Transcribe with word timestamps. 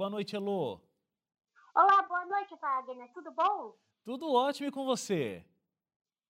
Boa 0.00 0.08
noite, 0.08 0.34
Elô. 0.34 0.80
Olá, 1.74 2.02
boa 2.08 2.24
noite, 2.24 2.56
Wagner. 2.58 3.12
Tudo 3.12 3.30
bom? 3.32 3.74
Tudo 4.02 4.32
ótimo 4.32 4.66
e 4.66 4.72
com 4.72 4.86
você? 4.86 5.44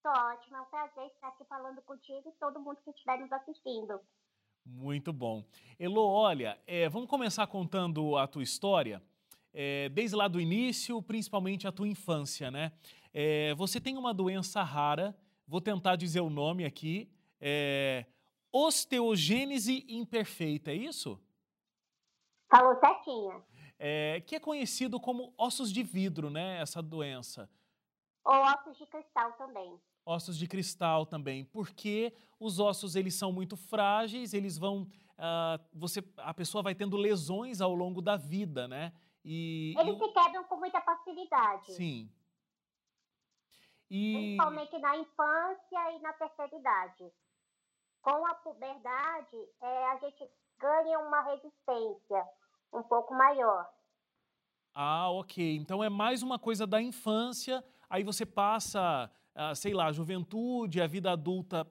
Tô 0.03 0.09
ótimo. 0.09 0.57
É 0.57 0.61
um 0.61 0.65
prazer 0.65 1.07
estar 1.07 1.29
aqui 1.29 1.45
falando 1.45 1.81
contigo 1.83 2.29
e 2.29 2.33
todo 2.41 2.59
mundo 2.59 2.79
que 2.83 2.91
estiver 2.91 3.21
nos 3.21 3.31
assistindo. 3.31 4.01
Muito 4.67 5.13
bom. 5.13 5.45
Elô, 5.79 6.05
olha, 6.05 6.61
é, 6.67 6.89
vamos 6.89 7.09
começar 7.09 7.47
contando 7.47 8.17
a 8.17 8.27
tua 8.27 8.43
história. 8.43 9.01
É, 9.55 9.89
desde 9.91 10.17
lá 10.17 10.27
do 10.27 10.41
início, 10.41 11.01
principalmente 11.01 11.69
a 11.69 11.71
tua 11.71 11.87
infância, 11.87 12.51
né? 12.51 12.73
É, 13.15 13.55
você 13.55 13.81
tem 13.81 13.97
uma 13.97 14.13
doença 14.13 14.65
rara, 14.65 15.17
vou 15.47 15.61
tentar 15.61 15.95
dizer 15.95 16.23
o 16.23 16.29
nome 16.29 16.65
aqui, 16.65 17.09
é, 17.41 18.05
osteogênese 18.51 19.87
imperfeita, 19.89 20.73
é 20.73 20.75
isso? 20.75 21.23
Falou 22.51 22.75
certinho. 22.81 23.49
É, 23.83 24.21
que 24.21 24.37
é 24.37 24.41
conhecido 24.41 25.01
como 25.01 25.33
ossos 25.39 25.73
de 25.73 25.83
vidro, 25.83 26.29
né? 26.29 26.61
Essa 26.61 26.83
doença. 26.83 27.49
Ou 28.23 28.35
ossos 28.35 28.77
de 28.77 28.87
cristal 28.87 29.33
também. 29.33 29.81
Ossos 30.05 30.37
de 30.37 30.47
cristal 30.47 31.07
também, 31.07 31.47
porque 31.47 32.15
os 32.39 32.61
ossos 32.61 32.95
eles 32.95 33.15
são 33.15 33.33
muito 33.33 33.57
frágeis, 33.57 34.35
eles 34.35 34.59
vão, 34.59 34.83
uh, 34.83 35.65
você, 35.73 36.05
a 36.19 36.35
pessoa 36.35 36.63
vai 36.63 36.75
tendo 36.75 36.97
lesões 36.99 37.63
ao 37.63 37.75
longo 37.75 38.03
da 38.03 38.19
vida, 38.19 38.69
né? 38.69 38.93
E, 39.25 39.75
eles 39.79 39.97
e... 39.97 39.99
se 39.99 40.13
quebram 40.13 40.45
com 40.45 40.57
muita 40.57 40.83
facilidade. 40.83 41.73
Sim. 41.73 42.11
E... 43.89 44.13
Principalmente 44.13 44.79
na 44.79 44.97
infância 44.99 45.93
e 45.97 45.99
na 46.01 46.13
terceira 46.13 46.55
idade. 46.55 47.11
Com 48.03 48.27
a 48.27 48.35
puberdade, 48.35 49.49
é, 49.63 49.87
a 49.87 49.97
gente 49.97 50.31
ganha 50.59 50.99
uma 50.99 51.23
resistência 51.23 52.29
um 52.73 52.83
pouco 52.83 53.15
maior. 53.15 53.69
Ah, 54.75 55.11
ok. 55.11 55.57
Então 55.57 55.83
é 55.83 55.89
mais 55.89 56.23
uma 56.23 56.39
coisa 56.39 56.67
da 56.67 56.81
infância, 56.81 57.65
aí 57.89 58.03
você 58.03 58.25
passa, 58.25 59.11
ah, 59.35 59.55
sei 59.55 59.75
lá, 59.75 59.87
a 59.87 59.93
juventude, 59.93 60.81
a 60.81 60.87
vida 60.87 61.11
adulta 61.11 61.67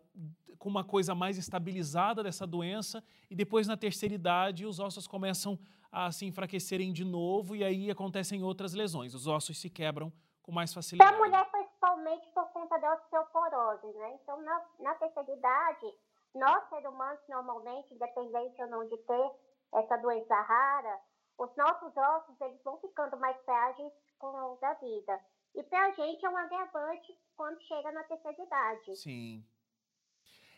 com 0.57 0.67
uma 0.67 0.83
coisa 0.83 1.15
mais 1.15 1.37
estabilizada 1.37 2.21
dessa 2.21 2.45
doença, 2.45 3.01
e 3.29 3.35
depois 3.35 3.65
na 3.65 3.77
terceira 3.77 4.13
idade 4.13 4.65
os 4.65 4.79
ossos 4.79 5.07
começam 5.07 5.57
a 5.91 6.11
se 6.11 6.25
enfraquecerem 6.25 6.91
de 6.91 7.05
novo 7.05 7.55
e 7.55 7.63
aí 7.63 7.89
acontecem 7.89 8.43
outras 8.43 8.73
lesões. 8.73 9.13
Os 9.13 9.25
ossos 9.25 9.57
se 9.57 9.69
quebram 9.69 10.11
com 10.43 10.51
mais 10.51 10.73
facilidade. 10.73 11.11
Da 11.11 11.17
mulher, 11.17 11.49
principalmente 11.49 12.27
por 12.33 12.45
conta 12.49 12.77
da 12.77 12.93
osteoporose, 12.93 13.87
né? 13.97 14.19
Então, 14.21 14.41
na, 14.41 14.61
na 14.79 14.95
terceira 14.95 15.31
idade, 15.31 15.95
nós, 16.35 16.67
seres 16.69 16.85
humanos, 16.85 17.19
normalmente, 17.27 17.93
independente 17.93 18.61
ou 18.61 18.67
não 18.67 18.87
de 18.87 18.97
ter 18.97 19.31
essa 19.73 19.97
doença 19.97 20.35
rara, 20.41 20.99
os 21.37 21.55
nossos 21.55 21.95
ossos 21.95 22.41
eles 22.41 22.61
vão 22.63 22.77
ficando 22.79 23.17
mais 23.17 23.37
frágeis 23.43 23.93
com 24.17 24.27
o 24.27 24.57
da 24.57 24.73
vida. 24.75 25.19
E 25.55 25.63
para 25.63 25.85
a 25.87 25.91
gente 25.91 26.25
é 26.25 26.29
um 26.29 26.37
agravante 26.37 27.17
quando 27.35 27.61
chega 27.61 27.91
na 27.91 28.03
terceira 28.03 28.43
idade. 28.43 28.95
Sim. 28.95 29.43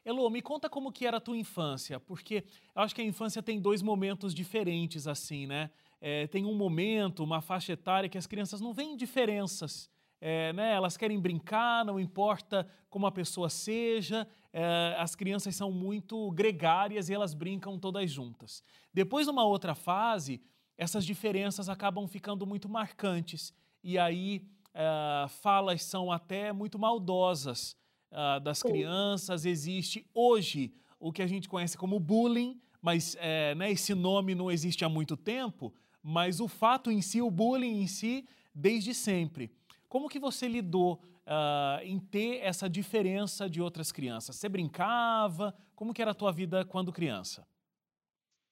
Elô, 0.04 0.30
me 0.32 0.42
conta 0.42 0.68
como 0.68 0.92
que 0.92 1.06
era 1.06 1.18
a 1.18 1.22
tua 1.22 1.38
infância, 1.38 2.00
porque 2.00 2.44
eu 2.76 2.82
acho 2.82 2.96
que 2.96 3.02
a 3.02 3.06
infância 3.06 3.44
tem 3.44 3.62
dois 3.62 3.84
momentos 3.84 4.34
diferentes, 4.34 5.08
assim, 5.08 5.46
né? 5.46 5.70
É, 6.00 6.26
tem 6.26 6.44
um 6.44 6.56
momento, 6.56 7.24
uma 7.24 7.40
faixa 7.40 7.74
etária 7.74 8.10
que 8.10 8.18
as 8.18 8.26
crianças 8.26 8.60
não 8.60 8.74
veem 8.74 8.98
diferenças. 8.98 9.90
É, 10.20 10.54
né? 10.54 10.74
Elas 10.74 10.98
querem 10.98 11.20
brincar, 11.20 11.86
não 11.86 12.00
importa 12.00 12.68
como 12.90 13.08
a 13.08 13.12
pessoa 13.12 13.50
seja, 13.50 14.28
é, 14.54 14.96
as 14.98 15.16
crianças 15.16 15.56
são 15.56 15.72
muito 15.72 16.30
gregárias 16.32 17.10
e 17.10 17.14
elas 17.14 17.34
brincam 17.34 17.80
todas 17.80 18.12
juntas. 18.12 18.64
Depois, 18.94 19.28
numa 19.28 19.46
outra 19.46 19.74
fase, 19.74 20.42
essas 20.78 21.06
diferenças 21.06 21.70
acabam 21.70 22.08
ficando 22.08 22.46
muito 22.46 22.68
marcantes 22.68 23.54
e 23.84 23.98
aí 23.98 24.46
é, 24.74 25.28
falas 25.28 25.84
são 25.84 26.12
até 26.12 26.52
muito 26.52 26.78
maldosas 26.78 27.76
uh, 28.12 28.40
das 28.40 28.62
crianças. 28.62 29.46
Existe 29.46 30.06
hoje 30.14 30.74
o 31.00 31.12
que 31.12 31.22
a 31.22 31.28
gente 31.28 31.50
conhece 31.50 31.78
como 31.78 32.00
bullying, 32.00 32.60
mas 32.82 33.16
é, 33.20 33.56
né, 33.56 33.72
esse 33.72 33.94
nome 33.94 34.36
não 34.36 34.52
existe 34.52 34.84
há 34.84 34.90
muito 34.90 35.16
tempo, 35.16 35.74
mas 36.02 36.40
o 36.40 36.48
fato 36.48 36.92
em 36.92 37.02
si, 37.02 37.22
o 37.22 37.32
bullying 37.32 37.82
em 37.82 37.88
si, 37.88 38.28
desde 38.54 38.94
sempre. 38.94 39.52
Como 39.88 40.10
que 40.10 40.20
você 40.20 40.48
lidou 40.48 41.02
uh, 41.28 41.84
em 41.84 42.00
ter 42.00 42.40
essa 42.40 42.70
diferença 42.70 43.50
de 43.50 43.62
outras 43.62 43.92
crianças? 43.92 44.36
Você 44.36 44.50
brincava? 44.50 45.56
Como 45.76 45.94
que 45.94 46.02
era 46.02 46.12
a 46.12 46.16
tua 46.16 46.32
vida 46.32 46.66
quando 46.66 46.94
criança? 46.94 47.48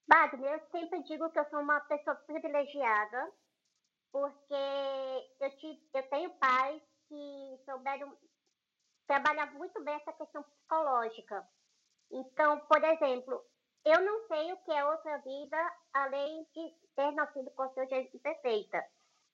Wagner, 0.08 0.54
eu 0.54 0.60
sempre 0.72 1.04
digo 1.04 1.30
que 1.30 1.40
eu 1.40 1.46
sou 1.50 1.60
uma 1.60 1.80
pessoa 1.82 2.16
privilegiada, 2.16 3.32
porque 4.12 4.54
eu, 5.40 5.58
te, 5.58 5.90
eu 5.94 6.10
tenho 6.10 6.32
pais 6.32 6.82
que 7.08 7.60
souberam 7.66 8.18
trabalha 9.10 9.48
muito 9.48 9.84
bem 9.84 9.96
essa 9.96 10.14
questão 10.14 10.44
psicológica. 10.44 11.44
Então, 12.12 12.60
por 12.68 12.84
exemplo, 12.84 13.44
eu 13.84 14.02
não 14.02 14.28
sei 14.28 14.54
o 14.54 14.58
que 14.58 14.72
é 14.72 14.86
outra 14.86 15.18
vida 15.18 15.58
além 15.94 16.46
de 16.54 16.76
ter 16.96 17.12
nascido 17.14 17.50
com 17.52 17.74
seu 17.74 17.88
jeito 17.90 18.20
perfeita. 18.20 18.84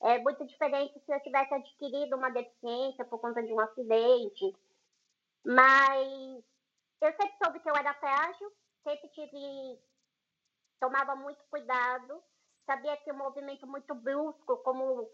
É 0.02 0.20
muito 0.20 0.46
diferente 0.46 1.00
se 1.00 1.12
eu 1.12 1.20
tivesse 1.22 1.54
adquirido 1.54 2.16
uma 2.16 2.30
deficiência 2.30 3.06
por 3.06 3.20
conta 3.20 3.42
de 3.42 3.54
um 3.54 3.60
acidente. 3.60 4.56
Mas 5.44 6.44
eu 7.02 7.12
sempre 7.12 7.36
soube 7.44 7.60
que 7.60 7.70
eu 7.70 7.76
era 7.76 7.94
frágil, 7.96 8.52
sempre 8.84 9.10
tive. 9.10 9.80
tomava 10.80 11.16
muito 11.16 11.44
cuidado, 11.50 12.22
sabia 12.66 12.98
que 12.98 13.12
um 13.12 13.18
movimento 13.18 13.66
muito 13.68 13.94
brusco, 13.96 14.58
como 14.58 15.10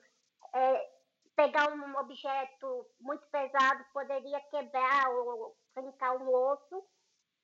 é, 0.53 0.91
pegar 1.35 1.71
um 1.73 1.97
objeto 1.97 2.87
muito 2.99 3.25
pesado 3.27 3.85
poderia 3.93 4.39
quebrar 4.49 5.09
ou 5.09 5.55
arrancar 5.75 6.15
um 6.17 6.33
osso. 6.33 6.83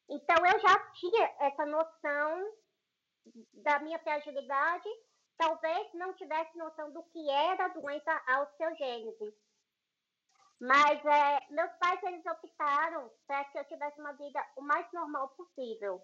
Então 0.09 0.45
eu 0.45 0.59
já 0.59 0.79
tinha 0.91 1.35
essa 1.39 1.65
noção 1.65 2.53
da 3.53 3.79
minha 3.79 3.99
fragilidade, 3.99 4.89
talvez 5.37 5.93
não 5.93 6.13
tivesse 6.13 6.57
noção 6.57 6.91
do 6.91 7.03
que 7.03 7.29
era 7.29 7.65
a 7.65 7.69
doença 7.69 8.41
osteogênese. 8.41 9.33
Mas 10.59 11.05
é, 11.05 11.39
meus 11.51 11.71
pais 11.73 12.01
eles 12.03 12.25
optaram 12.25 13.11
para 13.27 13.45
que 13.45 13.59
eu 13.59 13.65
tivesse 13.65 13.99
uma 13.99 14.13
vida 14.13 14.43
o 14.55 14.61
mais 14.61 14.91
normal 14.91 15.29
possível. 15.29 16.01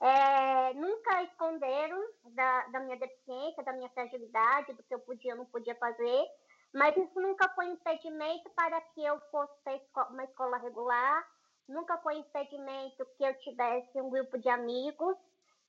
É, 0.00 0.74
nunca 0.74 1.22
esconderam 1.22 2.02
da, 2.34 2.66
da 2.68 2.80
minha 2.80 2.96
deficiência, 2.96 3.62
da 3.62 3.72
minha 3.72 3.88
fragilidade, 3.90 4.72
do 4.74 4.82
que 4.82 4.94
eu 4.94 5.00
podia 5.00 5.32
ou 5.32 5.38
não 5.38 5.46
podia 5.46 5.74
fazer. 5.76 6.26
Mas 6.74 6.96
isso 6.96 7.20
nunca 7.20 7.48
foi 7.50 7.66
impedimento 7.66 8.50
para 8.50 8.80
que 8.80 9.04
eu 9.04 9.18
fosse 9.30 9.54
para 9.92 10.08
uma 10.08 10.24
escola 10.24 10.56
regular, 10.58 11.26
nunca 11.68 11.98
foi 11.98 12.16
impedimento 12.16 13.06
que 13.16 13.24
eu 13.24 13.34
tivesse 13.40 14.00
um 14.00 14.10
grupo 14.10 14.38
de 14.38 14.48
amigos 14.48 15.16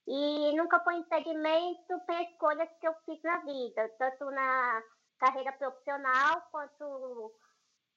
e 0.06 0.56
nunca 0.56 0.80
foi 0.80 0.96
impedimento 0.96 1.98
para 2.06 2.22
escolhas 2.22 2.68
que 2.78 2.86
eu 2.86 2.94
fiz 3.04 3.22
na 3.22 3.38
vida, 3.38 3.88
tanto 3.98 4.30
na 4.30 4.82
carreira 5.18 5.52
profissional 5.52 6.42
quanto 6.50 7.32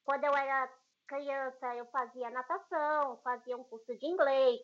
quando 0.06 0.24
eu 0.24 0.34
era 0.36 0.72
criança 1.08 1.76
eu 1.76 1.86
fazia 1.88 2.30
natação, 2.30 3.18
fazia 3.24 3.58
um 3.58 3.64
curso 3.64 3.98
de 3.98 4.06
inglês. 4.06 4.62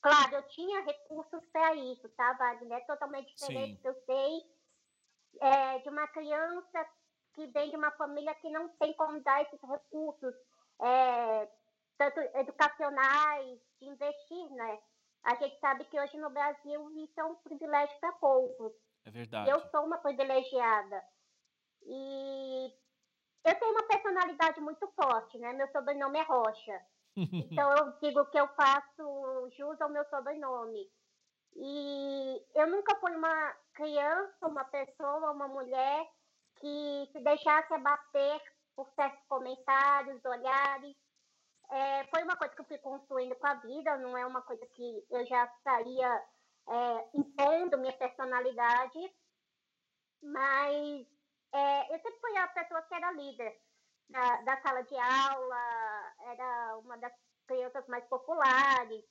Claro, 0.00 0.34
eu 0.34 0.42
tinha 0.48 0.82
recursos 0.82 1.44
para 1.52 1.74
isso, 1.74 2.08
tá, 2.10 2.32
Wagner? 2.32 2.78
É 2.78 2.80
totalmente 2.80 3.34
diferente, 3.34 3.80
Sim. 3.80 3.88
eu 3.88 3.94
sei, 4.04 4.42
é, 5.40 5.78
de 5.78 5.88
uma 5.88 6.08
criança 6.08 6.86
que 7.34 7.46
vem 7.46 7.70
de 7.70 7.76
uma 7.76 7.90
família 7.92 8.34
que 8.34 8.50
não 8.50 8.68
tem 8.70 8.92
como 8.94 9.20
dar 9.20 9.42
esses 9.42 9.60
recursos, 9.62 10.34
é, 10.80 11.48
tanto 11.96 12.20
educacionais, 12.36 13.60
de 13.80 13.86
investir, 13.86 14.50
né? 14.50 14.80
A 15.24 15.34
gente 15.36 15.58
sabe 15.60 15.84
que 15.84 15.98
hoje 15.98 16.16
no 16.18 16.30
Brasil 16.30 16.90
isso 16.96 17.20
é 17.20 17.24
um 17.24 17.36
privilégio 17.36 17.98
para 18.00 18.12
poucos. 18.12 18.72
É 19.04 19.10
verdade. 19.10 19.50
Eu 19.50 19.60
sou 19.70 19.84
uma 19.84 19.98
privilegiada. 19.98 21.02
E 21.84 22.72
eu 23.44 23.58
tenho 23.58 23.72
uma 23.72 23.86
personalidade 23.86 24.60
muito 24.60 24.86
forte, 25.00 25.38
né? 25.38 25.52
Meu 25.52 25.68
sobrenome 25.68 26.18
é 26.18 26.22
Rocha. 26.22 26.80
então 27.16 27.70
eu 27.72 27.92
digo 28.00 28.24
que 28.26 28.38
eu 28.38 28.48
faço 28.48 29.50
jus 29.56 29.80
ao 29.80 29.90
meu 29.90 30.04
sobrenome. 30.06 30.90
E 31.54 32.42
eu 32.54 32.66
nunca 32.68 32.96
fui 32.96 33.14
uma 33.14 33.52
criança, 33.74 34.46
uma 34.46 34.64
pessoa, 34.64 35.32
uma 35.32 35.48
mulher 35.48 36.08
que 36.56 37.08
se 37.12 37.20
deixasse 37.20 37.74
abater 37.74 38.40
por 38.74 38.88
certos 38.94 39.22
comentários, 39.28 40.24
olhares. 40.24 40.96
É, 41.72 42.04
foi 42.04 42.22
uma 42.22 42.36
coisa 42.36 42.54
que 42.54 42.60
eu 42.60 42.66
fui 42.66 42.78
construindo 42.78 43.34
com 43.36 43.46
a 43.46 43.54
vida, 43.54 43.96
não 43.98 44.16
é 44.16 44.26
uma 44.26 44.42
coisa 44.42 44.64
que 44.66 45.06
eu 45.10 45.24
já 45.26 45.50
saía 45.64 46.24
é, 46.68 47.08
impondo 47.14 47.78
minha 47.78 47.92
personalidade, 47.94 49.12
mas 50.22 51.06
é, 51.52 51.94
eu 51.94 51.98
sempre 51.98 52.20
fui 52.20 52.36
a 52.36 52.48
pessoa 52.48 52.82
que 52.82 52.94
era 52.94 53.12
líder 53.12 53.58
da, 54.10 54.42
da 54.42 54.60
sala 54.60 54.82
de 54.82 54.96
aula, 54.96 56.14
era 56.26 56.76
uma 56.78 56.98
das 56.98 57.12
crianças 57.46 57.86
mais 57.88 58.04
populares, 58.04 59.04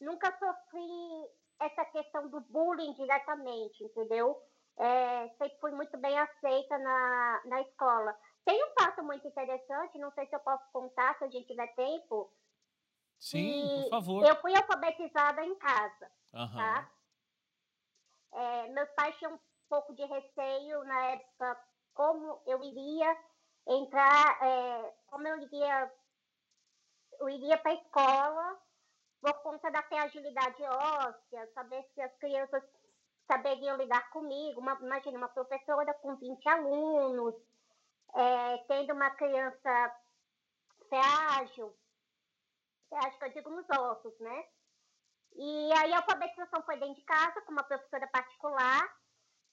nunca 0.00 0.30
sofri 0.38 1.30
essa 1.60 1.84
questão 1.86 2.28
do 2.28 2.40
bullying 2.42 2.94
diretamente, 2.94 3.82
entendeu? 3.82 4.40
é, 4.78 5.28
sempre 5.38 5.56
fui 5.60 5.70
muito 5.72 5.96
bem 5.98 6.18
aceita 6.18 6.78
na, 6.78 7.42
na 7.46 7.60
escola. 7.62 8.16
Tem 8.44 8.62
um 8.62 8.72
fato 8.78 9.02
muito 9.02 9.26
interessante, 9.26 9.98
não 9.98 10.10
sei 10.12 10.26
se 10.26 10.34
eu 10.34 10.40
posso 10.40 10.64
contar, 10.72 11.16
se 11.16 11.24
a 11.24 11.28
gente 11.28 11.46
tiver 11.46 11.68
tempo. 11.74 12.30
Sim, 13.18 13.82
por 13.84 13.90
favor. 13.90 14.26
Eu 14.26 14.36
fui 14.36 14.54
alfabetizada 14.54 15.42
em 15.42 15.54
casa, 15.56 16.10
uhum. 16.34 16.56
tá? 16.56 16.90
É, 18.32 18.68
meus 18.68 18.90
pais 18.90 19.16
tinham 19.16 19.34
um 19.34 19.38
pouco 19.68 19.94
de 19.94 20.04
receio 20.04 20.84
na 20.84 21.06
época 21.12 21.58
como 21.94 22.42
eu 22.46 22.62
iria 22.62 23.16
entrar, 23.66 24.42
é, 24.42 24.94
como 25.06 25.26
eu 25.26 25.38
iria, 25.38 25.92
eu 27.20 27.28
iria 27.28 27.56
para 27.56 27.70
a 27.70 27.74
escola 27.74 28.58
por 29.20 29.32
conta 29.42 29.70
da 29.70 29.82
fragilidade 29.84 30.62
óssea, 30.62 31.50
saber 31.54 31.82
se 31.94 32.02
as 32.02 32.14
crianças 32.18 32.62
saberiam 33.26 33.76
lidar 33.76 34.10
comigo. 34.10 34.60
Uma, 34.60 34.74
imagina, 34.82 35.16
uma 35.16 35.28
professora 35.28 35.94
com 35.94 36.14
20 36.16 36.46
alunos, 36.46 37.34
é, 38.14 38.58
tendo 38.68 38.92
uma 38.92 39.10
criança 39.10 40.00
frágil, 40.88 41.74
acho 42.92 43.18
que 43.18 43.24
eu 43.24 43.32
digo 43.32 43.50
nos 43.50 43.66
ossos, 43.70 44.18
né? 44.20 44.46
E 45.36 45.72
aí 45.72 45.92
a 45.92 45.98
alfabetização 45.98 46.62
foi 46.62 46.76
dentro 46.78 46.94
de 46.94 47.02
casa, 47.02 47.42
com 47.42 47.52
uma 47.52 47.64
professora 47.64 48.06
particular, 48.06 48.82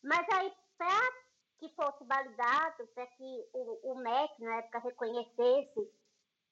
mas 0.03 0.27
aí 0.29 0.53
para 0.77 1.11
que 1.57 1.69
fosse 1.69 2.03
validado, 2.05 2.87
para 2.87 3.05
que 3.07 3.49
o, 3.53 3.91
o 3.91 3.95
MEC, 3.95 4.43
na 4.43 4.57
época, 4.57 4.79
reconhecesse 4.79 5.91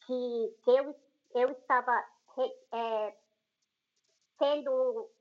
que, 0.05 0.57
que 0.63 0.71
eu, 0.71 0.95
eu 1.35 1.51
estava 1.51 2.07
é, 2.71 3.17
sendo... 4.37 5.11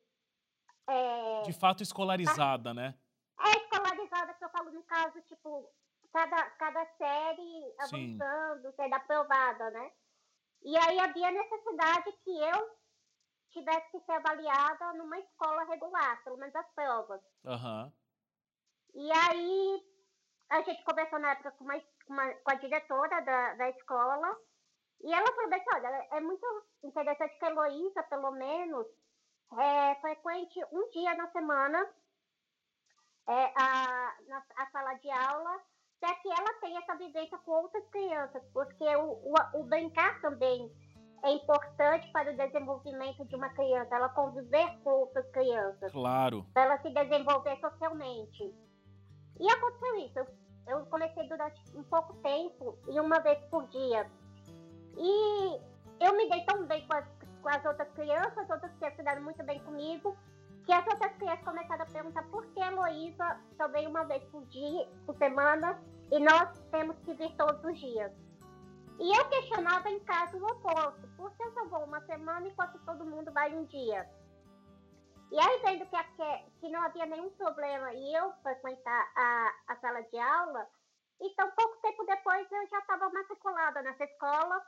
É, 0.87 1.43
de 1.43 1.53
fato 1.53 1.83
escolarizada, 1.83 2.73
né? 2.73 2.95
É, 3.41 3.51
escolarizada, 3.63 4.35
que 4.35 4.45
eu 4.45 4.51
falo 4.51 4.71
no 4.71 4.83
caso, 4.85 5.21
tipo, 5.23 5.71
cada, 6.13 6.51
cada 6.51 6.87
série 6.97 7.75
avançando, 7.79 8.73
sendo 8.75 8.95
aprovada, 8.95 9.71
né? 9.71 9.93
E 10.63 10.77
aí 10.77 10.99
havia 10.99 11.31
necessidade 11.31 12.13
que 12.25 12.41
eu 12.41 12.79
tivesse 13.51 13.91
que 13.91 14.01
ser 14.01 14.13
avaliada 14.13 14.93
numa 14.95 15.19
escola 15.19 15.65
regular, 15.65 16.23
pelo 16.25 16.37
menos 16.37 16.55
as 16.55 16.69
provas. 16.75 17.21
Uhum. 17.45 17.93
E 18.95 19.11
aí 19.13 19.83
a 20.51 20.63
gente 20.63 20.83
conversou 20.85 21.19
na 21.19 21.33
época 21.33 21.53
com, 21.53 21.65
uma, 21.65 21.81
uma, 22.09 22.35
com 22.35 22.51
a 22.51 22.55
diretora 22.55 23.21
da, 23.21 23.55
da 23.55 23.71
escola 23.71 24.37
e 25.01 25.13
ela 25.13 25.27
falou 25.33 25.55
assim, 25.55 25.71
olha, 25.75 26.09
é 26.11 26.21
muito 26.21 26.67
interessante 26.83 27.39
que 27.39 27.45
a 27.45 27.51
Heloísa, 27.51 28.03
pelo 28.05 28.33
menos, 28.33 28.87
é, 29.59 29.95
frequente 29.97 30.61
um 30.73 30.91
dia 30.91 31.15
na 31.15 31.31
semana 31.31 31.89
é, 33.29 33.53
a, 33.57 34.17
na, 34.27 34.45
a 34.57 34.67
sala 34.71 34.95
de 34.95 35.11
aula 35.11 35.63
para 36.01 36.15
que 36.17 36.29
ela 36.29 36.55
tenha 36.61 36.81
essa 36.81 36.95
vivência 36.97 37.39
com 37.39 37.53
outras 37.53 37.87
crianças, 37.89 38.43
porque 38.53 38.85
o, 38.97 39.13
o, 39.13 39.35
o 39.55 39.65
brincar 39.65 40.21
também 40.21 40.71
é 41.25 41.33
importante 41.33 42.11
para 42.13 42.33
o 42.33 42.37
desenvolvimento 42.37 43.25
de 43.25 43.35
uma 43.35 43.49
criança, 43.51 43.95
ela 43.95 44.09
conviver 44.11 44.79
com 44.85 44.91
outras 44.91 45.29
crianças. 45.31 45.93
Claro. 45.93 46.47
Para 46.55 46.63
ela 46.65 46.79
se 46.79 46.91
desenvolver 46.91 47.59
socialmente. 47.61 48.55
E 49.41 49.51
aconteceu 49.51 49.97
isso. 49.97 50.19
Eu, 50.19 50.27
eu 50.69 50.87
comecei 50.87 51.29
durante 51.29 51.61
um 51.77 51.83
pouco 51.85 52.15
tempo 52.19 52.79
e 52.89 53.01
uma 53.01 53.19
vez 53.21 53.39
por 53.47 53.67
dia. 53.69 54.09
E 54.97 55.61
eu 56.01 56.17
me 56.17 56.29
dei 56.29 56.45
tão 56.45 56.67
bem 56.67 56.87
com 56.87 56.95
as, 56.95 57.07
com 57.43 57.49
as 57.49 57.65
outras 57.65 57.91
crianças, 57.93 58.39
as 58.39 58.51
outras 58.51 58.73
crianças 58.75 59.05
deram 59.05 59.23
muito 59.23 59.43
bem 59.45 59.59
comigo, 59.61 60.17
que 60.69 60.73
as 60.75 60.87
outras 60.87 61.17
crianças 61.17 61.43
começaram 61.47 61.83
a 61.83 61.87
perguntar 61.87 62.23
por 62.25 62.45
que 62.49 62.61
a 62.61 62.67
Heloísa 62.67 63.41
só 63.57 63.69
vem 63.69 63.87
uma 63.87 64.05
vez 64.05 64.23
por 64.25 64.45
dia, 64.49 64.87
por 65.07 65.17
semana, 65.17 65.83
e 66.13 66.21
nós 66.21 66.61
temos 66.71 66.95
que 66.99 67.15
vir 67.15 67.35
todos 67.39 67.65
os 67.65 67.81
dias. 67.81 68.13
E 69.01 69.19
eu 69.19 69.29
questionava 69.31 69.89
em 69.89 69.99
casa 70.01 70.37
o 70.37 70.45
oposto, 70.45 71.09
por 71.17 71.35
que 71.35 71.43
eu 71.43 71.55
só 71.55 71.65
vou 71.69 71.85
uma 71.85 72.03
semana 72.03 72.47
enquanto 72.47 72.79
todo 72.85 73.07
mundo 73.07 73.33
vai 73.33 73.57
um 73.57 73.65
dia? 73.65 74.07
E 75.33 75.41
aí, 75.41 75.63
vendo 75.65 75.87
que, 75.87 76.39
que 76.61 76.69
não 76.69 76.83
havia 76.83 77.07
nenhum 77.07 77.31
problema 77.31 77.91
e 77.95 78.15
eu 78.15 78.31
frequentar 78.43 79.13
a, 79.17 79.55
a 79.69 79.77
sala 79.77 80.03
de 80.03 80.19
aula, 80.19 80.69
então 81.19 81.51
pouco 81.53 81.81
tempo 81.81 82.05
depois 82.05 82.47
eu 82.53 82.67
já 82.67 82.79
estava 82.81 83.09
matriculada 83.09 83.81
nessa 83.81 84.05
escola, 84.05 84.63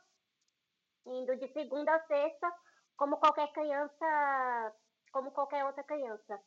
indo 1.05 1.37
de 1.37 1.47
segunda 1.49 1.95
a 1.95 2.07
sexta, 2.07 2.51
como 2.97 3.19
qualquer 3.19 3.53
criança 3.53 4.75
como 5.13 5.31
qualquer 5.31 5.65
outra 5.65 5.83
criança. 5.83 6.39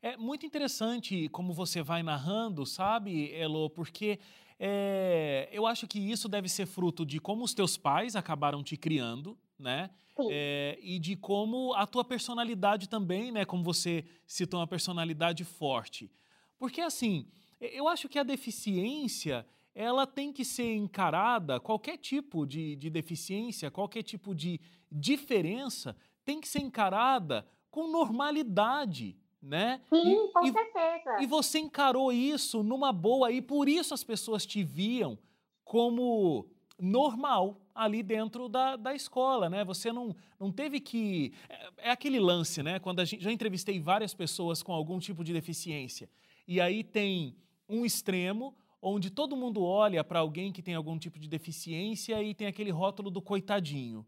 É 0.00 0.16
muito 0.16 0.46
interessante 0.46 1.28
como 1.30 1.52
você 1.52 1.82
vai 1.82 2.02
narrando, 2.02 2.64
sabe, 2.64 3.32
Elo, 3.32 3.68
porque 3.70 4.20
é, 4.58 5.48
eu 5.52 5.66
acho 5.66 5.86
que 5.86 5.98
isso 5.98 6.28
deve 6.28 6.48
ser 6.48 6.66
fruto 6.66 7.04
de 7.04 7.20
como 7.20 7.44
os 7.44 7.54
teus 7.54 7.76
pais 7.76 8.16
acabaram 8.16 8.62
te 8.62 8.76
criando, 8.76 9.36
né? 9.58 9.90
É, 10.30 10.78
e 10.82 10.98
de 10.98 11.16
como 11.16 11.74
a 11.74 11.86
tua 11.86 12.04
personalidade 12.04 12.88
também, 12.88 13.30
né? 13.30 13.44
Como 13.44 13.62
você 13.62 14.04
citou 14.26 14.58
uma 14.60 14.66
personalidade 14.66 15.44
forte. 15.44 16.10
Porque, 16.58 16.80
assim, 16.80 17.28
eu 17.60 17.86
acho 17.86 18.08
que 18.08 18.18
a 18.18 18.24
deficiência, 18.24 19.46
ela 19.74 20.06
tem 20.06 20.32
que 20.32 20.44
ser 20.44 20.74
encarada, 20.74 21.60
qualquer 21.60 21.96
tipo 21.96 22.44
de, 22.44 22.74
de 22.74 22.90
deficiência, 22.90 23.70
qualquer 23.70 24.02
tipo 24.02 24.34
de 24.34 24.60
diferença, 24.90 25.96
tem 26.24 26.40
que 26.40 26.48
ser 26.48 26.60
encarada 26.60 27.46
com 27.70 27.88
normalidade, 27.88 29.16
né? 29.40 29.80
Sim, 29.88 30.26
e, 30.26 30.32
com 30.32 30.46
e, 30.46 30.52
certeza. 30.52 31.22
E 31.22 31.26
você 31.26 31.58
encarou 31.58 32.12
isso 32.12 32.62
numa 32.62 32.92
boa 32.92 33.30
e 33.30 33.40
por 33.40 33.68
isso 33.68 33.94
as 33.94 34.04
pessoas 34.04 34.44
te 34.44 34.62
viam 34.62 35.18
como 35.64 36.46
normal 36.80 37.60
ali 37.74 38.02
dentro 38.02 38.48
da, 38.48 38.76
da 38.76 38.94
escola, 38.94 39.48
né? 39.48 39.64
Você 39.64 39.92
não, 39.92 40.14
não 40.38 40.50
teve 40.50 40.80
que... 40.80 41.32
É, 41.48 41.88
é 41.88 41.90
aquele 41.90 42.18
lance, 42.18 42.62
né? 42.62 42.78
Quando 42.78 43.00
a 43.00 43.04
gente... 43.04 43.22
Já 43.22 43.30
entrevistei 43.30 43.78
várias 43.78 44.14
pessoas 44.14 44.62
com 44.62 44.72
algum 44.72 44.98
tipo 44.98 45.22
de 45.22 45.32
deficiência. 45.32 46.08
E 46.46 46.60
aí 46.60 46.82
tem 46.82 47.36
um 47.68 47.84
extremo 47.84 48.54
onde 48.80 49.10
todo 49.10 49.36
mundo 49.36 49.62
olha 49.62 50.02
para 50.02 50.20
alguém 50.20 50.52
que 50.52 50.62
tem 50.62 50.74
algum 50.74 50.98
tipo 50.98 51.18
de 51.18 51.28
deficiência 51.28 52.22
e 52.22 52.32
tem 52.32 52.46
aquele 52.46 52.70
rótulo 52.70 53.10
do 53.10 53.20
coitadinho. 53.20 54.06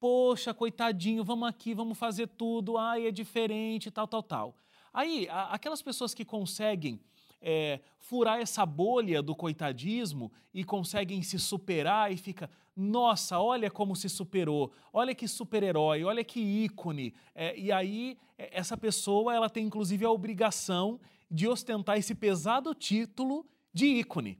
Poxa, 0.00 0.54
coitadinho, 0.54 1.22
vamos 1.22 1.46
aqui, 1.46 1.74
vamos 1.74 1.98
fazer 1.98 2.26
tudo, 2.26 2.78
ai, 2.78 3.06
é 3.06 3.10
diferente, 3.10 3.90
tal, 3.90 4.08
tal, 4.08 4.22
tal. 4.22 4.56
Aí, 4.94 5.28
a, 5.28 5.52
aquelas 5.52 5.82
pessoas 5.82 6.14
que 6.14 6.24
conseguem 6.24 6.98
é, 7.38 7.80
furar 7.98 8.40
essa 8.40 8.64
bolha 8.64 9.20
do 9.20 9.36
coitadismo 9.36 10.32
e 10.54 10.64
conseguem 10.64 11.22
se 11.22 11.38
superar 11.38 12.10
e 12.10 12.16
fica, 12.16 12.48
nossa, 12.74 13.38
olha 13.38 13.70
como 13.70 13.94
se 13.94 14.08
superou, 14.08 14.72
olha 14.90 15.14
que 15.14 15.28
super-herói, 15.28 16.02
olha 16.02 16.24
que 16.24 16.40
ícone. 16.40 17.14
É, 17.34 17.54
e 17.58 17.70
aí, 17.70 18.16
é, 18.38 18.58
essa 18.58 18.78
pessoa, 18.78 19.34
ela 19.34 19.50
tem 19.50 19.66
inclusive 19.66 20.02
a 20.06 20.10
obrigação 20.10 20.98
de 21.30 21.46
ostentar 21.46 21.98
esse 21.98 22.14
pesado 22.14 22.74
título 22.74 23.46
de 23.70 23.84
ícone. 23.84 24.38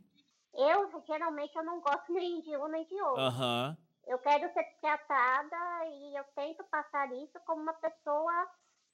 Eu, 0.55 0.91
geralmente, 1.07 1.55
eu 1.55 1.65
não 1.65 1.83
gosto 1.83 2.11
nem 2.15 2.41
de 2.41 2.57
um 2.57 2.67
nem 2.69 2.87
de 2.87 2.95
outro. 2.95 3.21
Aham. 3.21 3.77
Uhum 3.79 3.90
eu 4.11 4.19
quero 4.19 4.53
ser 4.53 4.65
tratada 4.81 5.87
e 5.87 6.19
eu 6.19 6.25
tento 6.35 6.65
passar 6.65 7.13
isso 7.13 7.39
como 7.47 7.63
uma 7.63 7.75
pessoa, 7.75 8.49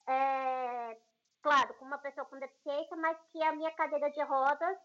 é, 0.06 0.99
claro, 1.42 1.73
como 1.78 1.90
uma 1.90 1.99
pessoa 1.99 2.26
com 2.26 2.38
deficiência, 2.38 2.94
mas 2.99 3.16
que 3.32 3.42
a 3.42 3.56
minha 3.56 3.70
cadeira 3.70 4.11
de 4.11 4.23
rodas 4.25 4.76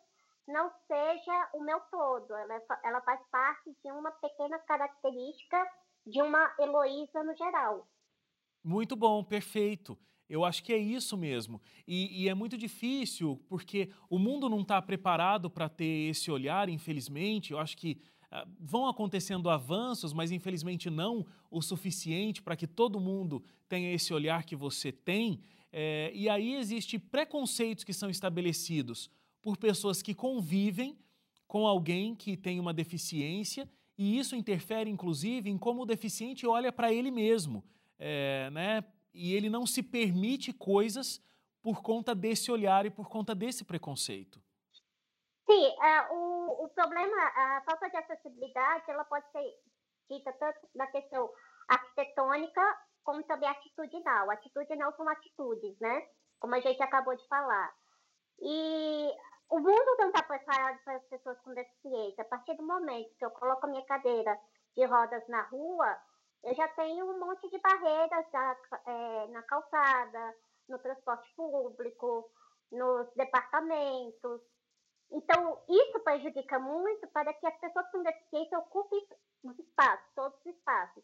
não 0.48 0.72
seja 0.88 1.50
o 1.54 1.62
meu 1.62 1.82
todo. 1.92 2.34
Ela, 2.34 2.56
é 2.56 2.62
ela 2.86 3.02
faz 3.02 3.20
parte 3.30 3.76
de 3.84 3.92
uma 3.92 4.10
pequena 4.10 4.58
característica 4.60 5.70
de 6.08 6.22
uma 6.22 6.56
Heloísa 6.58 7.22
no 7.26 7.36
geral. 7.36 7.86
Muito 8.64 8.96
bom, 8.96 9.26
perfeito. 9.26 10.00
Eu 10.30 10.46
acho 10.46 10.64
que 10.64 10.72
é 10.72 10.78
isso 10.78 11.18
mesmo. 11.18 11.62
E, 11.86 12.24
e 12.24 12.30
é 12.30 12.34
muito 12.34 12.58
difícil, 12.58 13.44
porque 13.50 13.92
o 14.10 14.18
mundo 14.18 14.48
não 14.48 14.62
está 14.62 14.82
preparado 14.82 15.52
para 15.52 15.68
ter 15.68 16.10
esse 16.10 16.32
olhar, 16.32 16.70
infelizmente. 16.70 17.52
Eu 17.52 17.60
acho 17.60 17.76
que 17.76 18.02
vão 18.60 18.88
acontecendo 18.88 19.50
avanços, 19.50 20.14
mas 20.14 20.32
infelizmente 20.32 20.90
não 20.90 21.26
o 21.50 21.62
suficiente 21.62 22.42
para 22.42 22.56
que 22.56 22.68
todo 22.68 23.00
mundo 23.00 23.44
tenha 23.68 23.94
esse 23.94 24.14
olhar 24.14 24.44
que 24.44 24.56
você 24.56 24.92
tem. 24.92 25.42
É, 25.72 26.12
e 26.14 26.30
aí 26.30 26.56
existem 26.56 27.00
preconceitos 27.00 27.84
que 27.84 27.94
são 27.94 28.10
estabelecidos 28.10 29.10
por 29.42 29.58
pessoas 29.58 30.02
que 30.02 30.14
convivem 30.14 30.98
com 31.48 31.68
alguém 31.68 32.16
que 32.16 32.38
tem 32.38 32.60
uma 32.60 32.74
deficiência, 32.74 33.70
e 33.98 34.18
isso 34.18 34.36
interfere, 34.36 34.90
inclusive, 34.90 35.50
em 35.50 35.58
como 35.58 35.82
o 35.82 35.86
deficiente 35.86 36.48
olha 36.48 36.72
para 36.72 36.94
ele 36.94 37.12
mesmo. 37.12 37.64
É, 38.00 38.50
né? 38.52 38.84
E 39.14 39.34
ele 39.34 39.50
não 39.50 39.68
se 39.68 39.84
permite 39.84 40.54
coisas 40.54 41.22
por 41.62 41.82
conta 41.82 42.16
desse 42.16 42.52
olhar 42.52 42.86
e 42.86 42.90
por 42.90 43.10
conta 43.10 43.36
desse 43.36 43.64
preconceito. 43.64 44.42
Sim, 45.46 45.68
uh, 45.68 46.16
o, 46.16 46.41
o 46.64 46.70
problema, 46.70 47.18
a 47.18 47.62
falta 47.66 47.90
de 47.90 47.98
acessibilidade, 47.98 48.90
ela 48.90 49.04
pode 49.06 49.30
ser 49.32 49.44
dita 50.10 50.32
tanto 50.34 50.60
na 50.76 50.86
questão 50.88 51.32
arquitetônica 51.68 52.62
como 53.04 53.24
também 53.24 53.50
atitudinal. 53.50 54.30
Atitudinal 54.30 54.94
são 54.96 55.08
atitudes, 55.10 55.80
né? 55.80 56.08
Como 56.40 56.54
a 56.54 56.60
gente 56.60 56.82
acabou 56.84 57.16
de 57.16 57.28
falar. 57.28 57.74
E 58.40 59.12
o 59.50 59.60
mundo 59.60 59.98
não 60.00 60.10
está 60.10 60.24
preparado 60.24 60.80
para 60.84 60.98
as 60.98 61.06
pessoas 61.06 61.40
com 61.42 61.54
deficiência. 61.54 62.24
A 62.24 62.28
partir 62.28 62.56
do 62.56 62.64
momento 62.64 63.16
que 63.18 63.26
eu 63.26 63.32
coloco 63.32 63.66
a 63.66 63.70
minha 63.70 63.86
cadeira 63.86 64.40
de 64.76 64.86
rodas 64.86 65.28
na 65.28 65.42
rua, 65.44 65.98
eu 66.44 66.54
já 66.54 66.68
tenho 66.70 67.06
um 67.10 67.20
monte 67.20 67.50
de 67.50 67.60
barreiras 67.60 68.26
na, 68.32 68.58
é, 68.86 69.28
na 69.30 69.42
calçada, 69.44 70.36
no 70.70 70.78
transporte 70.80 71.34
público, 71.36 72.30
nos 72.72 73.12
departamentos. 73.16 74.42
Então, 75.12 75.62
isso 75.68 76.00
prejudica 76.00 76.58
muito 76.58 77.08
para 77.08 77.34
que 77.34 77.46
as 77.46 77.58
pessoas 77.60 77.90
com 77.92 78.02
deficiência 78.02 78.58
ocupem 78.60 79.06
os 79.44 79.60
espaços, 79.60 80.08
todos 80.16 80.40
os 80.40 80.46
espaços. 80.46 81.04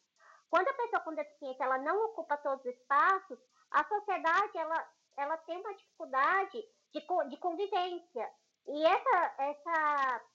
Quando 0.50 0.68
a 0.70 0.74
pessoa 0.74 1.02
com 1.02 1.14
deficiência 1.14 1.64
ela 1.64 1.78
não 1.80 2.06
ocupa 2.06 2.38
todos 2.38 2.66
os 2.66 2.72
espaços, 2.72 3.38
a 3.72 3.84
sociedade 3.84 4.58
ela, 4.58 4.90
ela 5.18 5.38
tem 5.40 5.58
uma 5.58 5.74
dificuldade 5.74 6.64
de, 6.94 7.06
de 7.30 7.38
convivência. 7.38 8.32
E 8.68 8.86
essa, 8.86 9.36
essa, 9.40 10.26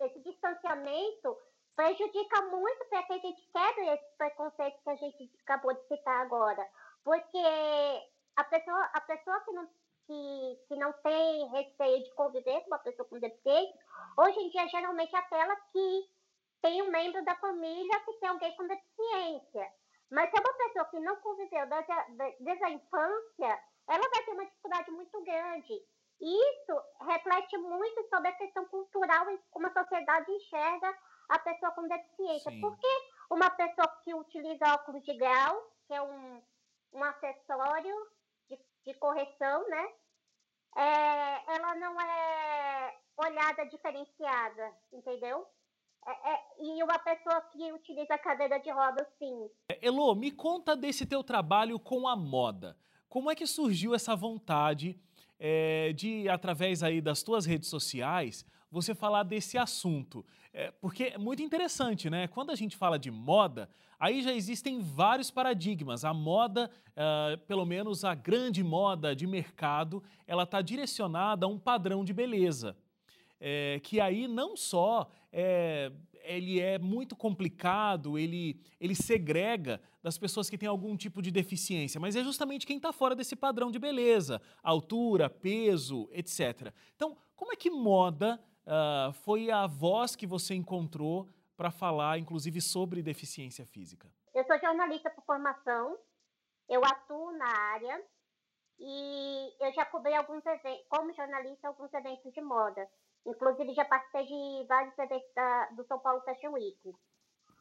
esse 0.00 0.20
distanciamento 0.20 1.36
prejudica 1.74 2.42
muito 2.42 2.84
para 2.86 3.02
que 3.02 3.12
a 3.14 3.18
gente 3.18 3.50
quebre 3.52 3.88
esse 3.88 4.16
preconceito 4.16 4.82
que 4.82 4.90
a 4.90 4.96
gente 4.96 5.32
acabou 5.42 5.74
de 5.74 5.86
citar 5.88 6.20
agora. 6.20 6.68
Porque 7.02 7.38
a 8.36 8.44
pessoa, 8.44 8.90
a 8.92 9.00
pessoa 9.00 9.40
que, 9.40 9.52
não, 9.52 9.68
que, 10.10 10.58
que 10.66 10.76
não 10.76 10.92
tem 10.94 11.48
receio 11.50 12.02
de 12.02 12.12
conviver 12.14 12.60
com 12.62 12.66
uma 12.66 12.78
pessoa 12.80 13.08
com 13.08 13.20
deficiência, 13.20 13.80
hoje 14.18 14.40
em 14.40 14.50
dia 14.50 14.66
geralmente 14.66 15.14
é 15.14 15.18
aquela 15.18 15.54
que 15.54 16.10
tem 16.60 16.82
um 16.82 16.90
membro 16.90 17.24
da 17.24 17.36
família 17.36 18.00
que 18.00 18.12
tem 18.14 18.28
alguém 18.28 18.56
com 18.56 18.66
deficiência. 18.66 19.72
Mas 20.10 20.28
se 20.28 20.36
é 20.36 20.40
uma 20.40 20.58
pessoa 20.58 20.84
que 20.86 20.98
não 20.98 21.16
conviveu 21.16 21.64
desde 21.68 21.92
a, 21.92 22.06
desde 22.40 22.64
a 22.64 22.70
infância, 22.70 23.60
ela 23.88 24.10
vai 24.10 24.24
ter 24.24 24.32
uma 24.32 24.44
dificuldade 24.44 24.90
muito 24.90 25.22
grande. 25.22 25.80
E 26.20 26.54
isso 26.54 26.82
reflete 27.02 27.56
muito 27.56 28.08
sobre 28.08 28.28
a 28.28 28.36
questão 28.36 28.64
cultural 28.66 29.30
e 29.30 29.38
como 29.52 29.68
a 29.68 29.72
sociedade 29.72 30.30
enxerga 30.32 30.98
a 31.28 31.38
pessoa 31.38 31.70
com 31.72 31.86
deficiência. 31.86 32.50
Sim. 32.50 32.60
Porque 32.60 32.88
uma 33.30 33.48
pessoa 33.50 33.86
que 34.02 34.12
utiliza 34.12 34.74
óculos 34.74 35.04
de 35.04 35.16
grau, 35.16 35.62
que 35.86 35.94
é 35.94 36.02
um, 36.02 36.42
um 36.94 37.04
acessório 37.04 37.94
de, 38.84 38.94
correção, 38.94 39.68
né? 39.68 39.88
É, 40.76 41.54
ela 41.54 41.74
não 41.76 42.00
é 42.00 42.96
olhada 43.16 43.64
diferenciada, 43.66 44.72
entendeu? 44.92 45.46
É, 46.06 46.32
é, 46.32 46.40
e 46.60 46.82
uma 46.82 46.98
pessoa 46.98 47.40
que 47.52 47.72
utiliza 47.72 48.16
cadeira 48.18 48.58
de 48.58 48.70
rodas, 48.70 49.06
sim. 49.18 49.50
Elo, 49.82 50.14
me 50.14 50.30
conta 50.30 50.74
desse 50.74 51.04
teu 51.04 51.22
trabalho 51.22 51.78
com 51.78 52.08
a 52.08 52.16
moda. 52.16 52.76
Como 53.08 53.30
é 53.30 53.34
que 53.34 53.46
surgiu 53.46 53.94
essa 53.94 54.16
vontade 54.16 54.98
é, 55.38 55.92
de, 55.92 56.28
através 56.28 56.82
aí 56.82 57.00
das 57.00 57.22
tuas 57.22 57.44
redes 57.44 57.68
sociais, 57.68 58.46
você 58.70 58.94
falar 58.94 59.22
desse 59.22 59.58
assunto? 59.58 60.24
É, 60.52 60.70
porque 60.70 61.04
é 61.04 61.18
muito 61.18 61.42
interessante, 61.42 62.08
né? 62.08 62.28
Quando 62.28 62.50
a 62.50 62.54
gente 62.54 62.76
fala 62.76 62.98
de 62.98 63.10
moda, 63.10 63.68
aí 63.98 64.22
já 64.22 64.32
existem 64.32 64.80
vários 64.80 65.30
paradigmas. 65.30 66.04
A 66.04 66.14
moda, 66.14 66.70
uh, 66.90 67.38
pelo 67.46 67.64
menos 67.64 68.04
a 68.04 68.14
grande 68.14 68.62
moda 68.62 69.14
de 69.14 69.26
mercado, 69.26 70.02
ela 70.26 70.44
está 70.44 70.60
direcionada 70.60 71.46
a 71.46 71.48
um 71.48 71.58
padrão 71.58 72.04
de 72.04 72.12
beleza 72.12 72.76
é, 73.40 73.80
que 73.82 73.98
aí 74.00 74.28
não 74.28 74.56
só 74.56 75.10
é, 75.32 75.90
ele 76.22 76.60
é 76.60 76.78
muito 76.78 77.16
complicado, 77.16 78.18
ele, 78.18 78.60
ele 78.78 78.94
segrega 78.94 79.80
das 80.02 80.18
pessoas 80.18 80.50
que 80.50 80.58
têm 80.58 80.68
algum 80.68 80.96
tipo 80.96 81.22
de 81.22 81.30
deficiência, 81.30 81.98
mas 81.98 82.14
é 82.14 82.22
justamente 82.22 82.66
quem 82.66 82.76
está 82.76 82.92
fora 82.92 83.16
desse 83.16 83.34
padrão 83.34 83.70
de 83.70 83.78
beleza, 83.78 84.40
altura, 84.62 85.30
peso, 85.30 86.08
etc. 86.12 86.72
Então, 86.94 87.16
como 87.34 87.52
é 87.52 87.56
que 87.56 87.70
moda 87.70 88.38
uh, 88.66 89.12
foi 89.12 89.50
a 89.50 89.66
voz 89.66 90.16
que 90.16 90.26
você 90.26 90.54
encontrou 90.54 91.28
para 91.56 91.70
falar, 91.70 92.18
inclusive, 92.18 92.60
sobre 92.60 93.02
deficiência 93.02 93.66
física? 93.66 94.10
Eu 94.34 94.44
sou 94.44 94.58
jornalista 94.58 95.10
por 95.10 95.24
formação, 95.24 95.98
eu 96.68 96.84
atuo 96.84 97.32
na 97.32 97.46
área 97.46 98.02
e 98.78 99.54
eu 99.60 99.72
já 99.72 99.84
cobri 99.84 100.14
alguns 100.14 100.44
eventos, 100.46 100.86
como 100.88 101.12
jornalista, 101.12 101.68
alguns 101.68 101.92
eventos 101.92 102.32
de 102.32 102.40
moda. 102.40 102.88
Inclusive, 103.26 103.74
já 103.74 103.84
participei 103.84 104.26
de 104.26 104.66
vários 104.66 104.98
eventos 104.98 105.34
da, 105.34 105.66
do 105.72 105.84
São 105.84 105.98
Paulo 105.98 106.22
Fashion 106.22 106.52
Week. 106.52 106.94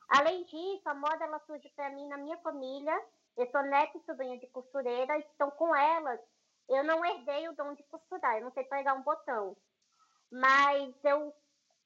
Além 0.10 0.44
disso, 0.46 0.88
a 0.88 0.94
moda 0.94 1.26
ela 1.26 1.40
surge 1.40 1.70
para 1.76 1.90
mim 1.90 2.08
na 2.08 2.18
minha 2.18 2.38
família. 2.38 2.98
Eu 3.36 3.50
sou 3.52 3.62
neta 3.64 3.98
e 3.98 4.02
sobrinha 4.06 4.40
de 4.40 4.48
costureira, 4.48 5.18
então 5.18 5.52
com 5.52 5.76
elas 5.76 6.20
eu 6.70 6.84
não 6.84 7.04
herdei 7.04 7.50
o 7.50 7.56
dom 7.56 7.74
de 7.74 7.84
costurar, 7.84 8.38
eu 8.38 8.44
não 8.44 8.52
sei 8.52 8.64
pegar 8.64 8.94
um 8.94 9.02
botão. 9.02 9.58
Mas 10.32 10.94
eu, 11.04 11.34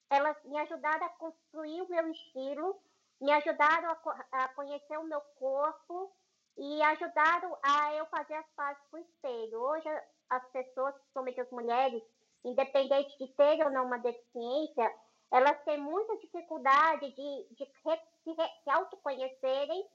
elas 0.09 0.37
me 0.43 0.57
ajudaram 0.59 1.05
a 1.05 1.09
construir 1.09 1.81
o 1.81 1.89
meu 1.89 2.11
estilo, 2.11 2.79
me 3.21 3.31
ajudaram 3.31 3.89
a, 3.89 4.43
a 4.43 4.47
conhecer 4.49 4.97
o 4.97 5.05
meu 5.05 5.21
corpo 5.37 6.11
e 6.57 6.81
ajudaram 6.81 7.57
a 7.63 7.93
eu 7.95 8.05
fazer 8.07 8.35
as 8.35 8.49
pazes 8.55 8.83
com 8.91 8.97
o 8.97 8.99
espelho. 8.99 9.59
Hoje, 9.59 9.89
as 10.29 10.45
pessoas, 10.51 10.93
principalmente 10.95 11.41
as 11.41 11.51
mulheres, 11.51 12.03
independente 12.43 13.17
de 13.17 13.27
ter 13.33 13.63
ou 13.63 13.71
não 13.71 13.85
uma 13.85 13.99
deficiência, 13.99 14.93
elas 15.31 15.63
têm 15.63 15.79
muita 15.79 16.17
dificuldade 16.17 17.09
de, 17.11 17.47
de, 17.51 17.65
de 17.65 18.35
se 18.63 18.69
autoconhecerem 18.69 19.87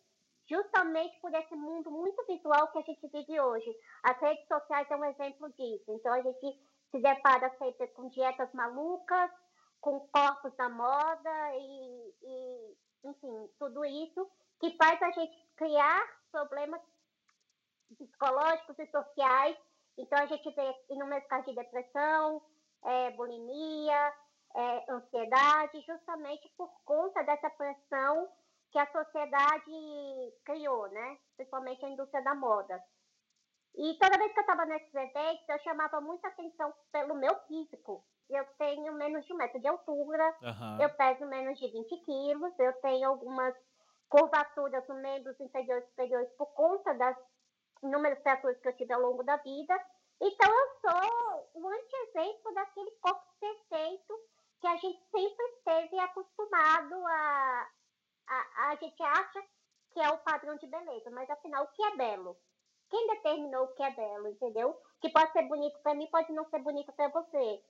justamente 0.48 1.20
por 1.20 1.32
esse 1.34 1.54
mundo 1.54 1.90
muito 1.90 2.24
visual 2.26 2.68
que 2.72 2.78
a 2.78 2.82
gente 2.82 3.06
vive 3.08 3.40
hoje. 3.40 3.76
As 4.02 4.18
redes 4.18 4.46
sociais 4.48 4.88
são 4.88 4.98
um 4.98 5.04
exemplo 5.04 5.52
disso. 5.52 5.84
Então, 5.92 6.12
a 6.12 6.22
gente 6.22 6.58
se 6.90 7.00
depara 7.00 7.50
sempre 7.58 7.86
com 7.88 8.08
dietas 8.08 8.52
malucas, 8.52 9.30
com 9.80 10.00
corpos 10.08 10.54
da 10.56 10.68
moda 10.68 11.54
e, 11.54 12.14
e 12.22 12.76
enfim, 13.04 13.50
tudo 13.58 13.84
isso 13.84 14.28
que 14.60 14.76
faz 14.76 15.00
a 15.02 15.10
gente 15.12 15.48
criar 15.56 16.02
problemas 16.32 16.80
psicológicos 17.96 18.78
e 18.78 18.86
sociais 18.86 19.56
então, 19.98 20.16
a 20.16 20.26
gente 20.26 20.48
vê 20.54 20.74
inúmeros 20.90 21.26
casos 21.26 21.46
de 21.46 21.54
depressão, 21.56 22.40
é, 22.84 23.10
bulimia, 23.10 24.14
é, 24.54 24.92
ansiedade, 24.92 25.80
justamente 25.84 26.48
por 26.56 26.70
conta 26.84 27.24
dessa 27.24 27.50
pressão 27.50 28.28
que 28.70 28.78
a 28.78 28.90
sociedade 28.92 30.32
criou, 30.44 30.88
né? 30.90 31.18
Principalmente 31.36 31.84
a 31.84 31.88
indústria 31.88 32.22
da 32.22 32.34
moda. 32.34 32.80
E 33.78 33.94
toda 33.94 34.18
vez 34.18 34.32
que 34.32 34.40
eu 34.40 34.42
estava 34.42 34.66
nesses 34.66 34.92
eventos, 34.92 35.48
eu 35.48 35.58
chamava 35.60 36.00
muita 36.00 36.26
atenção 36.26 36.74
pelo 36.90 37.14
meu 37.14 37.32
físico. 37.46 38.04
Eu 38.28 38.44
tenho 38.58 38.92
menos 38.94 39.24
de 39.24 39.32
um 39.32 39.36
metro 39.36 39.60
de 39.60 39.68
altura, 39.68 40.36
uhum. 40.42 40.82
eu 40.82 40.90
peso 40.96 41.24
menos 41.26 41.56
de 41.60 41.68
20 41.68 42.04
quilos, 42.04 42.58
eu 42.58 42.72
tenho 42.80 43.08
algumas 43.08 43.54
curvaturas 44.08 44.86
nos 44.88 45.00
membros 45.00 45.38
inferiores 45.38 45.84
e 45.84 45.90
superiores 45.90 46.28
por 46.32 46.46
conta 46.54 46.92
das 46.94 47.16
inúmeras 47.80 48.20
fraturas 48.20 48.58
que 48.58 48.66
eu 48.66 48.76
tive 48.76 48.92
ao 48.92 49.00
longo 49.00 49.22
da 49.22 49.36
vida. 49.36 49.74
Então, 50.20 50.50
eu 50.50 50.68
sou 50.80 51.50
um 51.54 51.68
anti-exemplo 51.68 52.54
daquele 52.54 52.90
corpo 53.00 53.24
perfeito 53.38 54.14
que 54.60 54.66
a 54.66 54.76
gente 54.76 55.00
sempre 55.08 55.44
esteve 55.56 56.00
acostumado 56.00 57.06
a, 57.06 57.68
a. 58.26 58.70
A 58.70 58.74
gente 58.74 59.00
acha 59.04 59.40
que 59.92 60.00
é 60.00 60.10
o 60.10 60.18
padrão 60.18 60.56
de 60.56 60.66
beleza, 60.66 61.10
mas 61.12 61.30
afinal, 61.30 61.62
o 61.62 61.68
que 61.68 61.82
é 61.84 61.96
belo? 61.96 62.36
Quem 62.90 63.06
determinou 63.08 63.64
o 63.64 63.74
que 63.74 63.82
é 63.82 63.90
belo, 63.90 64.28
entendeu? 64.28 64.80
Que 65.00 65.10
pode 65.10 65.32
ser 65.32 65.42
bonito 65.42 65.78
para 65.80 65.94
mim, 65.94 66.08
pode 66.10 66.32
não 66.32 66.44
ser 66.46 66.58
bonito 66.60 66.92
para 66.92 67.08
você. 67.08 67.62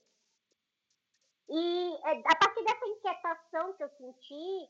E 1.49 1.95
é, 2.05 2.21
a 2.25 2.35
partir 2.35 2.63
dessa 2.63 2.87
inquietação 2.87 3.73
que 3.73 3.83
eu 3.83 3.89
senti, 3.89 4.69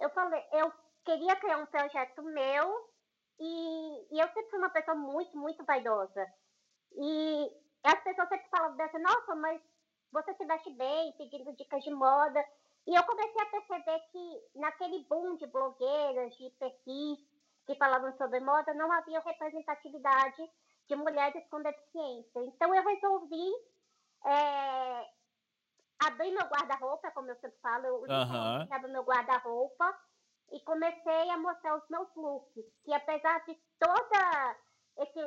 eu 0.00 0.10
falei, 0.10 0.42
eu 0.52 0.72
queria 1.04 1.36
criar 1.36 1.58
um 1.58 1.66
projeto 1.66 2.22
meu 2.22 2.90
e, 3.38 4.16
e 4.16 4.20
eu 4.20 4.26
sempre 4.28 4.50
fui 4.50 4.58
uma 4.58 4.70
pessoa 4.70 4.96
muito, 4.96 5.36
muito 5.36 5.64
vaidosa. 5.64 6.26
E 6.92 7.52
as 7.82 8.02
pessoas 8.02 8.28
sempre 8.28 8.48
falam 8.48 8.76
dessa, 8.76 8.98
nossa, 8.98 9.34
mas 9.34 9.60
você 10.12 10.32
se 10.34 10.44
veste 10.46 10.70
bem, 10.70 11.12
pedindo 11.18 11.52
dicas 11.56 11.82
de 11.82 11.90
moda. 11.90 12.44
E 12.86 12.94
eu 12.94 13.02
comecei 13.02 13.42
a 13.42 13.46
perceber 13.46 13.98
que 14.12 14.42
naquele 14.54 15.04
boom 15.04 15.36
de 15.36 15.46
blogueiras, 15.46 16.36
de 16.36 16.50
perfis 16.50 17.18
que 17.66 17.74
falavam 17.76 18.16
sobre 18.16 18.40
moda, 18.40 18.74
não 18.74 18.90
havia 18.92 19.20
representatividade 19.20 20.50
de 20.88 20.96
mulheres 20.96 21.46
com 21.48 21.62
deficiência. 21.62 22.40
Então 22.44 22.74
eu 22.74 22.82
resolvi 22.84 23.50
é, 24.26 25.06
abrir 26.06 26.30
meu 26.30 26.46
guarda-roupa, 26.46 27.10
como 27.12 27.30
eu 27.30 27.36
sempre 27.36 27.58
falo, 27.60 27.86
eu 27.86 28.00
uhum. 28.02 28.68
abro 28.70 28.90
meu 28.90 29.02
guarda-roupa 29.02 29.98
e 30.52 30.60
comecei 30.60 31.30
a 31.30 31.38
mostrar 31.38 31.76
os 31.76 31.88
meus 31.88 32.08
looks, 32.14 32.64
que 32.84 32.92
apesar 32.92 33.44
de 33.46 33.58
toda 33.78 34.56
esse, 34.98 35.20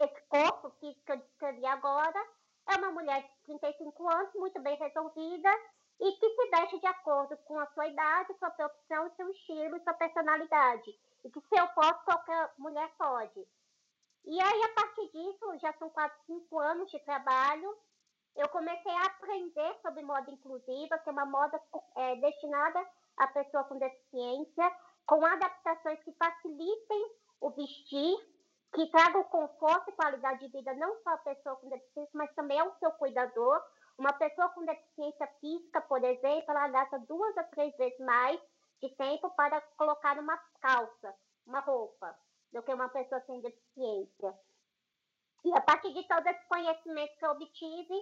esse 0.00 0.20
corpo 0.28 0.70
que, 0.78 0.94
que 0.94 1.12
eu 1.12 1.16
descrevi 1.16 1.66
agora, 1.66 2.26
é 2.68 2.76
uma 2.76 2.92
mulher 2.92 3.22
de 3.22 3.58
35 3.58 4.08
anos, 4.10 4.34
muito 4.34 4.60
bem 4.60 4.76
resolvida, 4.76 5.50
e 6.00 6.12
que 6.12 6.30
se 6.30 6.50
veste 6.50 6.78
de 6.78 6.86
acordo 6.86 7.36
com 7.38 7.58
a 7.58 7.66
sua 7.68 7.88
idade, 7.88 8.38
sua 8.38 8.50
profissão, 8.50 9.10
seu 9.16 9.28
estilo 9.30 9.76
e 9.76 9.82
sua 9.82 9.94
personalidade. 9.94 10.94
E 11.24 11.30
que 11.30 11.40
se 11.40 11.56
eu 11.58 11.66
posso, 11.68 12.04
qualquer 12.04 12.52
mulher 12.58 12.90
pode. 12.96 13.46
E 14.24 14.40
aí, 14.40 14.62
a 14.64 14.74
partir 14.74 15.10
disso, 15.10 15.58
já 15.58 15.72
são 15.74 15.90
quase 15.90 16.14
cinco 16.26 16.58
anos 16.58 16.90
de 16.90 16.98
trabalho, 17.00 17.76
eu 18.36 18.48
comecei 18.50 18.92
a 18.92 19.06
aprender 19.06 19.74
sobre 19.82 20.02
moda 20.02 20.30
inclusiva, 20.30 20.98
que 20.98 21.08
é 21.08 21.12
uma 21.12 21.26
moda 21.26 21.60
é, 21.96 22.16
destinada 22.16 22.86
à 23.16 23.26
pessoa 23.28 23.64
com 23.64 23.78
deficiência, 23.78 24.72
com 25.06 25.24
adaptações 25.24 25.98
que 26.04 26.12
facilitem 26.12 27.12
o 27.40 27.50
vestir, 27.50 28.16
que 28.74 28.86
tragam 28.90 29.24
conforto 29.24 29.90
e 29.90 29.94
qualidade 29.94 30.46
de 30.46 30.52
vida 30.52 30.74
não 30.74 30.94
só 31.02 31.10
à 31.10 31.18
pessoa 31.18 31.56
com 31.56 31.68
deficiência, 31.68 32.10
mas 32.12 32.32
também 32.34 32.60
ao 32.60 32.72
seu 32.78 32.92
cuidador. 32.92 33.60
Uma 33.96 34.12
pessoa 34.12 34.50
com 34.50 34.64
deficiência 34.64 35.26
física, 35.40 35.80
por 35.80 36.04
exemplo, 36.04 36.44
ela 36.48 36.68
gasta 36.68 36.98
duas 37.00 37.36
a 37.38 37.44
três 37.44 37.76
vezes 37.76 37.98
mais 38.00 38.40
de 38.80 38.88
tempo 38.96 39.30
para 39.30 39.60
colocar 39.76 40.18
uma 40.18 40.36
calça, 40.60 41.14
uma 41.46 41.60
roupa, 41.60 42.16
do 42.52 42.62
que 42.62 42.72
uma 42.72 42.88
pessoa 42.88 43.20
sem 43.26 43.40
deficiência. 43.40 44.34
E 45.44 45.52
a 45.56 45.60
partir 45.60 45.92
de 45.92 46.06
todo 46.06 46.26
esse 46.26 46.48
conhecimento 46.48 47.16
que 47.18 47.24
eu 47.24 47.30
obtive, 47.30 47.94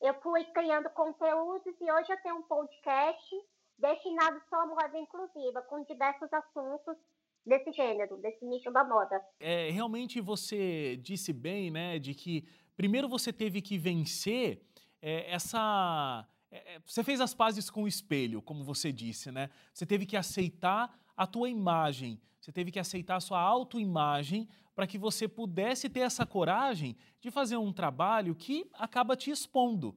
eu 0.00 0.14
fui 0.20 0.44
criando 0.46 0.90
conteúdos 0.90 1.74
e 1.80 1.92
hoje 1.92 2.12
eu 2.12 2.22
tenho 2.22 2.36
um 2.36 2.42
podcast 2.42 3.36
destinado 3.78 4.40
só 4.48 4.62
à 4.62 4.66
moda 4.66 4.98
inclusiva, 4.98 5.62
com 5.62 5.84
diversos 5.84 6.32
assuntos 6.32 6.96
desse 7.44 7.72
gênero, 7.72 8.16
desse 8.18 8.44
nicho 8.44 8.70
da 8.70 8.84
moda. 8.84 9.20
É, 9.40 9.70
realmente 9.70 10.20
você 10.20 10.96
disse 10.96 11.32
bem, 11.32 11.70
né, 11.70 11.98
de 11.98 12.14
que 12.14 12.46
primeiro 12.76 13.08
você 13.08 13.32
teve 13.32 13.60
que 13.60 13.78
vencer 13.78 14.62
é, 15.00 15.32
essa. 15.32 16.26
É, 16.52 16.74
é, 16.74 16.80
você 16.84 17.02
fez 17.02 17.18
as 17.18 17.32
pazes 17.32 17.70
com 17.70 17.84
o 17.84 17.88
espelho, 17.88 18.42
como 18.42 18.62
você 18.62 18.92
disse, 18.92 19.32
né? 19.32 19.48
Você 19.72 19.86
teve 19.86 20.04
que 20.04 20.18
aceitar 20.18 20.94
a 21.16 21.26
tua 21.26 21.48
imagem, 21.48 22.20
você 22.38 22.52
teve 22.52 22.70
que 22.70 22.78
aceitar 22.78 23.16
a 23.16 23.20
sua 23.20 23.40
autoimagem 23.40 24.46
para 24.74 24.86
que 24.86 24.98
você 24.98 25.26
pudesse 25.26 25.88
ter 25.88 26.00
essa 26.00 26.26
coragem 26.26 26.94
de 27.20 27.30
fazer 27.30 27.56
um 27.56 27.72
trabalho 27.72 28.34
que 28.34 28.68
acaba 28.74 29.16
te 29.16 29.30
expondo, 29.30 29.96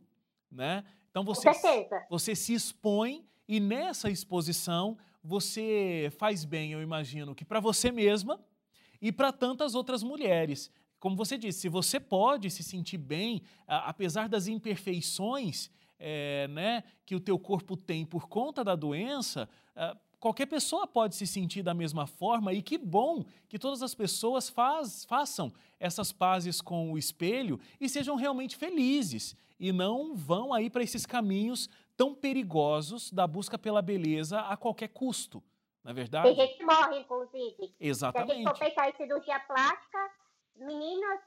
né? 0.50 0.86
Então 1.12 1.26
você, 1.26 1.50
você 2.10 2.34
se 2.34 2.54
expõe 2.54 3.26
e 3.48 3.60
nessa 3.60 4.10
exposição 4.10 4.98
você 5.22 6.10
faz 6.18 6.46
bem, 6.46 6.72
eu 6.72 6.82
imagino, 6.82 7.36
que 7.36 7.44
para 7.44 7.60
você 7.60 7.92
mesma 7.92 8.40
e 9.02 9.12
para 9.12 9.34
tantas 9.34 9.76
outras 9.76 10.04
mulheres. 10.04 10.72
Como 11.00 11.16
você 11.18 11.38
disse, 11.38 11.62
se 11.62 11.70
você 11.70 12.00
pode 12.00 12.50
se 12.50 12.64
sentir 12.64 12.98
bem, 12.98 13.42
apesar 13.68 14.30
das 14.30 14.48
imperfeições 14.48 15.70
é, 16.00 16.48
né, 16.50 16.84
que 17.06 17.16
o 17.16 17.20
teu 17.20 17.38
corpo 17.40 17.78
tem 17.78 18.06
por 18.06 18.28
conta 18.28 18.64
da 18.64 18.76
doença, 18.76 19.50
qualquer 20.20 20.48
pessoa 20.48 20.88
pode 20.88 21.16
se 21.16 21.28
sentir 21.28 21.62
da 21.62 21.74
mesma 21.74 22.08
forma 22.08 22.52
e 22.54 22.62
que 22.62 22.78
bom 22.78 23.24
que 23.48 23.60
todas 23.60 23.84
as 23.84 23.94
pessoas 23.94 24.50
faz, 24.50 25.06
façam 25.06 25.54
essas 25.80 26.12
pazes 26.12 26.62
com 26.62 26.92
o 26.92 26.98
espelho 26.98 27.60
e 27.80 27.88
sejam 27.88 28.16
realmente 28.16 28.56
felizes 28.56 29.36
e 29.60 29.72
não 29.72 30.16
vão 30.16 30.54
aí 30.54 30.70
para 30.70 30.84
esses 30.84 31.06
caminhos 31.06 31.70
tão 31.96 32.14
perigosos 32.14 33.12
da 33.12 33.26
busca 33.26 33.58
pela 33.58 33.82
beleza 33.82 34.40
a 34.40 34.58
qualquer 34.58 34.90
custo, 34.90 35.44
na 35.84 35.92
é 35.92 35.94
verdade? 35.94 36.28
Tem 36.28 36.36
gente 36.36 36.58
que 36.58 36.66
morre, 36.66 37.00
inclusive. 37.00 37.76
Exatamente. 37.80 38.28
Se 38.28 38.34
a 38.34 38.36
gente 38.38 38.48
for 38.48 38.60
pensar 38.60 38.90
em 38.90 38.96
cirurgia 38.96 39.40
plástica, 39.42 40.12
meninas 40.56 41.20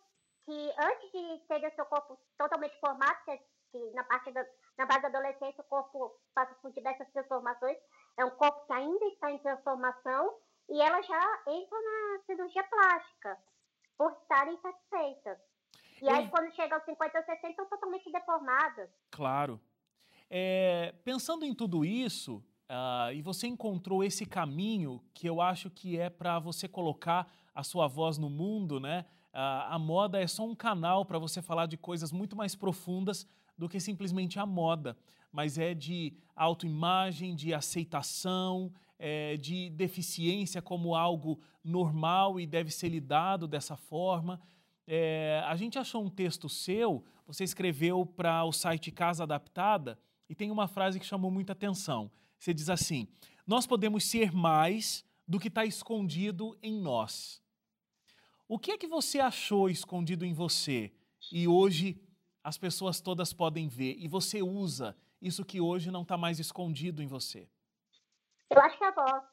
que 0.44 0.72
antes 0.78 1.12
de 1.12 1.38
terem 1.46 1.68
o 1.68 1.74
seu 1.74 1.84
corpo 1.86 2.18
totalmente 2.36 2.78
formado, 2.80 3.16
que 3.70 3.90
na 3.92 4.04
parte 4.04 4.30
da, 4.32 4.44
na 4.76 4.86
base 4.86 5.02
da 5.02 5.08
adolescência 5.08 5.60
o 5.60 5.64
corpo 5.64 6.12
passa 6.34 6.54
por 6.56 6.72
diversas 6.72 7.08
transformações, 7.12 7.76
é 8.16 8.24
um 8.24 8.30
corpo 8.30 8.66
que 8.66 8.72
ainda 8.72 9.04
está 9.06 9.30
em 9.30 9.38
transformação 9.38 10.34
e 10.68 10.80
elas 10.80 11.06
já 11.06 11.42
entram 11.46 11.78
na 11.82 12.22
cirurgia 12.24 12.64
plástica 12.64 13.38
por 13.96 14.12
estarem 14.12 14.54
insatisfeitas. 14.54 15.38
E 16.00 16.08
aí, 16.08 16.28
quando 16.28 16.54
chega 16.54 16.76
aos 16.76 16.84
50 16.84 17.18
ou 17.18 17.24
60, 17.24 17.48
estão 17.48 17.66
totalmente 17.66 18.10
deformadas. 18.12 18.88
Claro. 19.10 19.60
É, 20.30 20.94
pensando 21.04 21.44
em 21.44 21.54
tudo 21.54 21.84
isso, 21.84 22.36
uh, 22.70 23.12
e 23.12 23.20
você 23.22 23.46
encontrou 23.48 24.04
esse 24.04 24.24
caminho 24.24 25.02
que 25.12 25.26
eu 25.26 25.40
acho 25.40 25.70
que 25.70 25.98
é 25.98 26.08
para 26.08 26.38
você 26.38 26.68
colocar 26.68 27.32
a 27.54 27.64
sua 27.64 27.88
voz 27.88 28.18
no 28.18 28.30
mundo, 28.30 28.78
né? 28.78 29.06
Uh, 29.32 29.70
a 29.70 29.78
moda 29.78 30.20
é 30.20 30.26
só 30.26 30.44
um 30.44 30.54
canal 30.54 31.04
para 31.04 31.18
você 31.18 31.42
falar 31.42 31.66
de 31.66 31.76
coisas 31.76 32.12
muito 32.12 32.36
mais 32.36 32.54
profundas 32.54 33.26
do 33.58 33.68
que 33.68 33.80
simplesmente 33.80 34.38
a 34.38 34.46
moda, 34.46 34.96
mas 35.32 35.58
é 35.58 35.74
de 35.74 36.14
autoimagem, 36.34 37.34
de 37.34 37.52
aceitação, 37.52 38.72
é, 38.98 39.36
de 39.36 39.68
deficiência 39.70 40.62
como 40.62 40.94
algo 40.94 41.40
normal 41.62 42.40
e 42.40 42.46
deve 42.46 42.70
ser 42.70 42.88
lidado 42.88 43.46
dessa 43.46 43.76
forma. 43.76 44.40
É, 44.86 45.42
a 45.46 45.56
gente 45.56 45.78
achou 45.78 46.02
um 46.02 46.08
texto 46.08 46.48
seu, 46.48 47.04
você 47.26 47.44
escreveu 47.44 48.06
para 48.06 48.44
o 48.44 48.52
site 48.52 48.90
Casa 48.90 49.24
Adaptada, 49.24 49.98
e 50.28 50.34
tem 50.34 50.50
uma 50.50 50.68
frase 50.68 51.00
que 51.00 51.06
chamou 51.06 51.30
muita 51.30 51.52
atenção. 51.52 52.10
Você 52.38 52.52
diz 52.52 52.68
assim: 52.68 53.08
Nós 53.46 53.66
podemos 53.66 54.04
ser 54.04 54.32
mais 54.32 55.04
do 55.26 55.38
que 55.38 55.48
está 55.48 55.64
escondido 55.64 56.56
em 56.62 56.78
nós. 56.80 57.42
O 58.46 58.58
que 58.58 58.70
é 58.70 58.78
que 58.78 58.86
você 58.86 59.20
achou 59.20 59.68
escondido 59.68 60.24
em 60.24 60.32
você 60.32 60.92
e 61.30 61.46
hoje 61.46 62.00
as 62.48 62.56
pessoas 62.56 62.98
todas 62.98 63.30
podem 63.30 63.68
ver 63.68 63.94
e 63.98 64.08
você 64.08 64.40
usa 64.42 64.96
isso 65.20 65.44
que 65.44 65.60
hoje 65.60 65.90
não 65.90 66.00
está 66.00 66.16
mais 66.16 66.38
escondido 66.38 67.02
em 67.02 67.06
você? 67.06 67.46
Eu 68.48 68.58
acho 68.62 68.78
que 68.78 68.84
é 68.84 68.88
a 68.88 68.90
voz. 68.90 69.24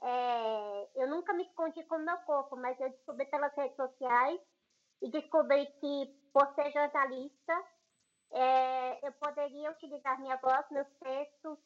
É, 0.00 1.02
eu 1.02 1.10
nunca 1.10 1.34
me 1.34 1.42
escondi 1.42 1.82
com 1.84 1.96
o 1.96 2.04
meu 2.04 2.16
corpo, 2.18 2.56
mas 2.56 2.80
eu 2.80 2.88
descobri 2.88 3.26
pelas 3.26 3.54
redes 3.54 3.76
sociais 3.76 4.40
e 5.02 5.10
descobri 5.10 5.66
que, 5.78 6.06
por 6.32 6.46
ser 6.54 6.72
jornalista, 6.72 7.64
é, 8.32 9.06
eu 9.06 9.12
poderia 9.12 9.70
utilizar 9.70 10.18
minha 10.20 10.36
voz, 10.36 10.64
meus 10.70 10.88
textos, 11.00 11.58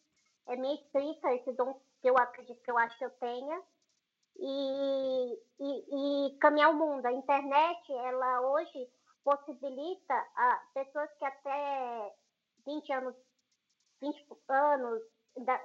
é, 0.49 0.57
minha 0.57 0.75
escrita, 0.75 1.33
esse 1.35 1.53
dom 1.53 1.81
que 2.01 2.11
eu 2.11 2.19
acredito 2.19 2.61
que 2.61 2.71
eu 2.71 2.79
acho 2.79 2.99
que 2.99 3.05
eu 3.05 3.11
tenha, 3.11 3.62
e, 4.37 5.38
e, 5.61 6.27
e 6.27 6.38
caminhar 6.38 6.71
o 6.71 6.75
mundo. 6.75 7.07
A 7.07 7.12
internet, 7.12 7.93
ela 7.93 8.41
hoje 8.41 8.91
possibilita 9.25 10.15
a 10.37 10.63
pessoas 10.75 11.11
que 11.19 11.25
até 11.25 12.15
20 12.67 12.93
anos, 12.93 13.17
20 14.01 14.27
anos, 14.49 15.03
da, 15.45 15.61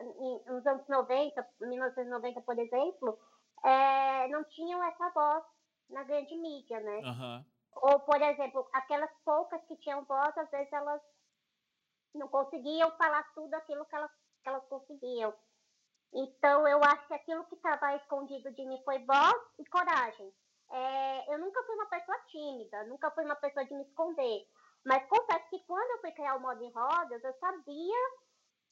nos 0.47 0.65
anos 0.65 0.87
90, 0.87 1.47
1990, 1.59 2.41
por 2.41 2.57
exemplo, 2.57 3.19
é, 3.63 4.27
não 4.29 4.43
tinham 4.45 4.83
essa 4.83 5.09
voz 5.09 5.43
na 5.89 6.03
grande 6.03 6.35
mídia, 6.35 6.79
né? 6.79 6.97
Uhum. 6.99 7.45
Ou, 7.75 7.99
por 8.01 8.21
exemplo, 8.21 8.67
aquelas 8.73 9.11
poucas 9.23 9.63
que 9.65 9.77
tinham 9.77 10.03
voz, 10.05 10.37
às 10.37 10.49
vezes 10.49 10.71
elas 10.71 11.01
não 12.13 12.27
conseguiam 12.27 12.89
falar 12.97 13.23
tudo 13.33 13.53
aquilo 13.53 13.85
que 13.85 13.95
elas, 13.95 14.11
que 14.41 14.49
elas 14.49 14.65
conseguiam. 14.67 15.33
Então, 16.13 16.67
eu 16.67 16.81
acho 16.83 17.07
que 17.07 17.13
aquilo 17.13 17.45
que 17.45 17.55
estava 17.55 17.95
escondido 17.95 18.51
de 18.51 18.65
mim 18.65 18.81
foi 18.83 18.99
voz 19.05 19.35
e 19.59 19.65
coragem. 19.65 20.33
É, 20.71 21.33
eu 21.33 21.39
nunca 21.39 21.63
fui 21.63 21.75
uma 21.75 21.85
pessoa 21.85 22.17
tímida, 22.27 22.83
nunca 22.85 23.11
fui 23.11 23.23
uma 23.23 23.35
pessoa 23.35 23.65
de 23.65 23.73
me 23.73 23.83
esconder. 23.83 24.47
Mas 24.85 25.07
confesso 25.07 25.49
que 25.49 25.63
quando 25.65 25.91
eu 25.91 26.01
fui 26.01 26.11
criar 26.11 26.35
o 26.35 26.41
modo 26.41 26.63
em 26.63 26.71
rodas, 26.71 27.23
eu 27.23 27.33
sabia 27.33 27.95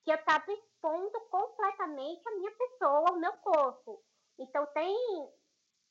que 0.04 0.12
eu 0.12 0.16
estava 0.16 0.52
expondo 0.52 1.20
completamente 1.32 2.28
a 2.28 2.32
minha 2.32 2.52
pessoa, 2.52 3.12
o 3.12 3.20
meu 3.20 3.34
corpo. 3.38 4.04
Então, 4.38 4.66
tem 4.68 4.96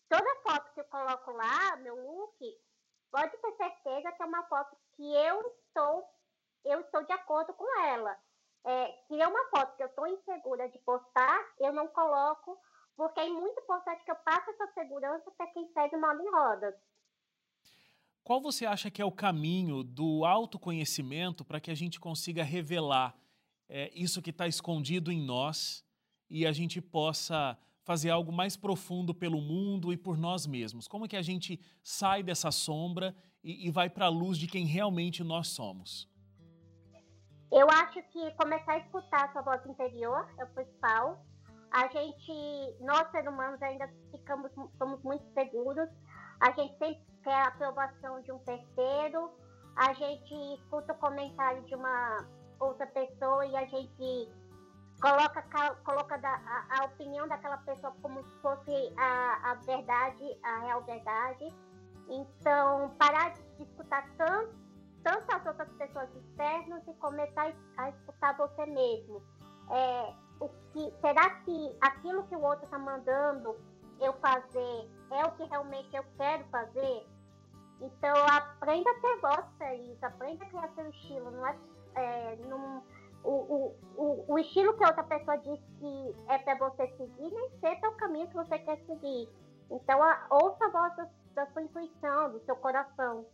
toda 0.08 0.42
foto 0.42 0.72
que 0.72 0.80
eu 0.80 0.84
coloco 0.84 1.32
lá, 1.32 1.76
meu 1.76 1.96
look, 1.96 2.38
pode 3.10 3.36
ter 3.38 3.52
certeza 3.56 4.12
que 4.12 4.22
é 4.22 4.26
uma 4.26 4.44
foto 4.44 4.76
que 4.96 5.14
eu 5.14 5.40
estou, 5.66 6.08
eu 6.64 6.80
estou 6.80 7.02
de 7.04 7.12
acordo 7.12 7.52
com 7.54 7.80
ela. 7.80 8.16
É, 8.64 8.92
se 9.06 9.20
é 9.20 9.26
uma 9.26 9.44
foto 9.50 9.76
que 9.76 9.82
eu 9.82 9.88
estou 9.88 10.06
insegura 10.06 10.68
de 10.68 10.78
postar, 10.78 11.54
eu 11.58 11.72
não 11.72 11.88
coloco, 11.88 12.58
porque 12.96 13.20
é 13.20 13.28
muito 13.28 13.60
importante 13.60 14.04
que 14.04 14.10
eu 14.10 14.16
passe 14.16 14.50
essa 14.50 14.66
segurança 14.72 15.30
para 15.36 15.46
quem 15.48 15.66
segue 15.72 15.96
o 15.96 16.00
modo 16.00 16.20
em 16.22 16.30
rodas. 16.30 16.74
Qual 18.22 18.40
você 18.40 18.64
acha 18.64 18.90
que 18.90 19.02
é 19.02 19.04
o 19.04 19.12
caminho 19.12 19.82
do 19.82 20.24
autoconhecimento 20.24 21.44
para 21.44 21.60
que 21.60 21.70
a 21.70 21.74
gente 21.74 22.00
consiga 22.00 22.42
revelar 22.42 23.14
é, 23.68 23.90
isso 23.94 24.22
que 24.22 24.30
está 24.30 24.46
escondido 24.46 25.12
em 25.12 25.20
nós 25.20 25.84
e 26.30 26.46
a 26.46 26.52
gente 26.52 26.80
possa 26.80 27.58
fazer 27.82 28.08
algo 28.08 28.32
mais 28.32 28.56
profundo 28.56 29.14
pelo 29.14 29.40
mundo 29.40 29.92
e 29.92 29.96
por 29.96 30.16
nós 30.16 30.46
mesmos? 30.46 30.88
Como 30.88 31.04
é 31.04 31.08
que 31.08 31.16
a 31.16 31.22
gente 31.22 31.60
sai 31.82 32.22
dessa 32.22 32.50
sombra 32.50 33.14
e, 33.42 33.66
e 33.66 33.70
vai 33.70 33.90
para 33.90 34.06
a 34.06 34.08
luz 34.08 34.38
de 34.38 34.46
quem 34.46 34.64
realmente 34.64 35.22
nós 35.22 35.48
somos? 35.48 36.08
Eu 37.52 37.68
acho 37.70 38.02
que 38.04 38.30
começar 38.32 38.72
a 38.72 38.78
escutar 38.78 39.26
a 39.26 39.32
sua 39.32 39.42
voz 39.42 39.64
interior 39.66 40.28
é 40.38 40.44
o 40.44 40.48
principal. 40.48 41.24
A 41.74 41.88
gente, 41.88 42.76
nós 42.80 43.10
seres 43.10 43.26
humanos 43.26 43.60
ainda 43.60 43.90
ficamos, 44.12 44.52
somos 44.78 45.02
muito 45.02 45.24
seguros. 45.34 45.88
A 46.40 46.52
gente 46.52 46.78
sempre 46.78 47.04
quer 47.24 47.34
a 47.34 47.48
aprovação 47.48 48.22
de 48.22 48.30
um 48.30 48.38
terceiro. 48.38 49.32
A 49.74 49.92
gente 49.92 50.32
escuta 50.54 50.92
o 50.92 50.98
comentário 50.98 51.64
de 51.64 51.74
uma 51.74 52.28
outra 52.60 52.86
pessoa 52.86 53.44
e 53.44 53.56
a 53.56 53.64
gente 53.64 54.32
coloca, 55.00 55.42
coloca 55.84 56.16
da, 56.18 56.30
a, 56.30 56.78
a, 56.78 56.84
opinião 56.84 57.26
daquela 57.26 57.58
pessoa 57.58 57.92
como 58.00 58.22
se 58.22 58.40
fosse 58.40 58.94
a, 58.96 59.50
a 59.50 59.54
verdade, 59.54 60.38
a 60.44 60.58
real 60.60 60.82
verdade. 60.84 61.52
Então, 62.08 62.94
parar 63.00 63.30
de 63.30 63.64
escutar 63.64 64.08
tanto, 64.16 64.54
tanto 65.02 65.34
as 65.34 65.44
outras 65.44 65.72
pessoas 65.72 66.08
externas 66.14 66.86
e 66.86 66.94
começar 66.94 67.52
a 67.78 67.90
escutar 67.90 68.36
você 68.36 68.64
mesmo. 68.64 69.20
É, 69.72 70.23
o 70.40 70.48
que, 70.72 70.92
será 71.00 71.30
que 71.40 71.76
aquilo 71.80 72.24
que 72.24 72.36
o 72.36 72.42
outro 72.42 72.64
está 72.64 72.78
mandando 72.78 73.56
eu 74.00 74.12
fazer 74.14 74.90
é 75.10 75.24
o 75.24 75.32
que 75.32 75.44
realmente 75.44 75.94
eu 75.94 76.04
quero 76.16 76.44
fazer? 76.46 77.06
Então, 77.80 78.14
aprenda 78.28 78.90
a 78.90 79.00
ter 79.00 79.20
voz 79.20 79.46
para 79.58 79.74
isso, 79.74 80.04
aprenda 80.04 80.44
a 80.44 80.48
criar 80.48 80.68
seu 80.74 80.88
estilo. 80.90 81.30
Não 81.30 81.46
é, 81.46 81.56
é 81.96 82.36
num, 82.36 82.82
o, 83.24 83.74
o, 83.96 84.24
o, 84.28 84.38
estilo 84.38 84.76
que 84.76 84.84
outra 84.84 85.02
pessoa 85.02 85.36
diz 85.38 85.60
que 85.78 86.14
é 86.28 86.38
para 86.38 86.56
você 86.56 86.86
seguir, 86.96 87.30
nem 87.30 87.50
sempre 87.60 87.86
é 87.86 87.88
o 87.88 87.96
caminho 87.96 88.28
que 88.28 88.34
você 88.34 88.58
quer 88.58 88.78
seguir. 88.86 89.28
Então, 89.70 90.02
a, 90.02 90.26
ouça 90.30 90.64
a 90.64 90.70
voz 90.70 90.96
da, 90.96 91.08
da 91.34 91.46
sua 91.52 91.62
intuição, 91.62 92.32
do 92.32 92.40
seu 92.44 92.56
coração. 92.56 93.26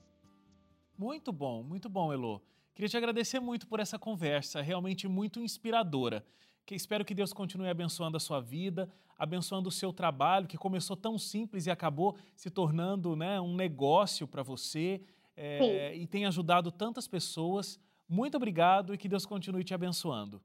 Muito 0.96 1.32
bom, 1.32 1.62
muito 1.62 1.88
bom, 1.88 2.12
Elo. 2.12 2.42
Queria 2.74 2.88
te 2.88 2.96
agradecer 2.96 3.40
muito 3.40 3.66
por 3.66 3.80
essa 3.80 3.98
conversa, 3.98 4.62
realmente 4.62 5.08
muito 5.08 5.40
inspiradora. 5.40 6.24
Que 6.70 6.76
espero 6.76 7.04
que 7.04 7.16
Deus 7.16 7.33
continue 7.33 7.68
abençoando 7.68 8.16
a 8.16 8.20
sua 8.20 8.40
vida, 8.40 8.88
abençoando 9.18 9.68
o 9.68 9.72
seu 9.72 9.92
trabalho, 9.92 10.46
que 10.46 10.56
começou 10.56 10.96
tão 10.96 11.18
simples 11.18 11.66
e 11.66 11.70
acabou 11.70 12.16
se 12.37 12.48
tornando 12.48 13.16
né, 13.16 13.40
um 13.40 13.56
negócio 13.56 14.24
para 14.28 14.44
você 14.44 15.04
é, 15.37 15.92
e 15.96 16.06
tem 16.06 16.26
ajudado 16.26 16.70
tantas 16.70 17.09
pessoas. 17.09 17.76
Muito 18.09 18.37
obrigado 18.37 18.94
e 18.94 18.98
que 18.98 19.09
Deus 19.09 19.26
continue 19.26 19.64
te 19.64 19.74
abençoando. 19.74 20.40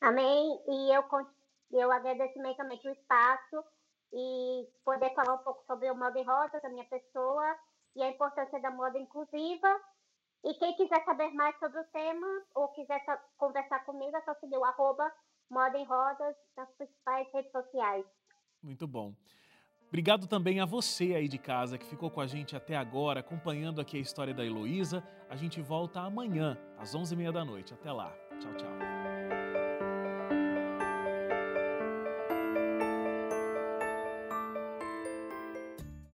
Amém. 0.00 0.60
E 0.68 0.94
eu, 0.94 1.02
eu 1.72 1.90
agradeço 1.90 2.38
imensamente 2.38 2.86
o 2.86 2.92
espaço 2.92 3.64
e 4.12 4.64
poder 4.84 5.12
falar 5.12 5.34
um 5.34 5.42
pouco 5.42 5.64
sobre 5.66 5.90
o 5.90 5.96
Moda 5.96 6.20
em 6.20 6.24
Rosa, 6.24 6.60
da 6.60 6.68
minha 6.68 6.84
pessoa, 6.84 7.56
e 7.96 8.02
a 8.04 8.10
importância 8.10 8.60
da 8.60 8.70
moda 8.70 8.96
inclusiva 8.96 9.80
e 10.44 10.54
quem 10.54 10.74
quiser 10.76 11.04
saber 11.04 11.30
mais 11.32 11.58
sobre 11.58 11.80
o 11.80 11.84
tema 11.84 12.26
ou 12.54 12.68
quiser 12.68 13.02
conversar 13.36 13.84
comigo, 13.84 14.16
é 14.16 14.22
só 14.22 14.34
seguir 14.34 14.56
o 14.56 14.64
arroba 14.64 15.10
Moda 15.50 15.78
em 15.78 15.84
Rodas 15.84 16.34
nas 16.56 16.68
principais 16.76 17.26
redes 17.32 17.52
sociais. 17.52 18.04
Muito 18.62 18.86
bom. 18.86 19.14
Obrigado 19.88 20.26
também 20.26 20.60
a 20.60 20.66
você 20.66 21.14
aí 21.14 21.28
de 21.28 21.38
casa 21.38 21.78
que 21.78 21.86
ficou 21.86 22.10
com 22.10 22.20
a 22.20 22.26
gente 22.26 22.56
até 22.56 22.76
agora, 22.76 23.20
acompanhando 23.20 23.80
aqui 23.80 23.96
a 23.96 24.00
história 24.00 24.34
da 24.34 24.44
Heloísa. 24.44 25.02
A 25.30 25.36
gente 25.36 25.60
volta 25.62 26.00
amanhã, 26.00 26.58
às 26.76 26.94
11h30 26.94 27.32
da 27.32 27.44
noite. 27.44 27.72
Até 27.72 27.92
lá. 27.92 28.10
Tchau, 28.40 28.54
tchau. 28.56 28.95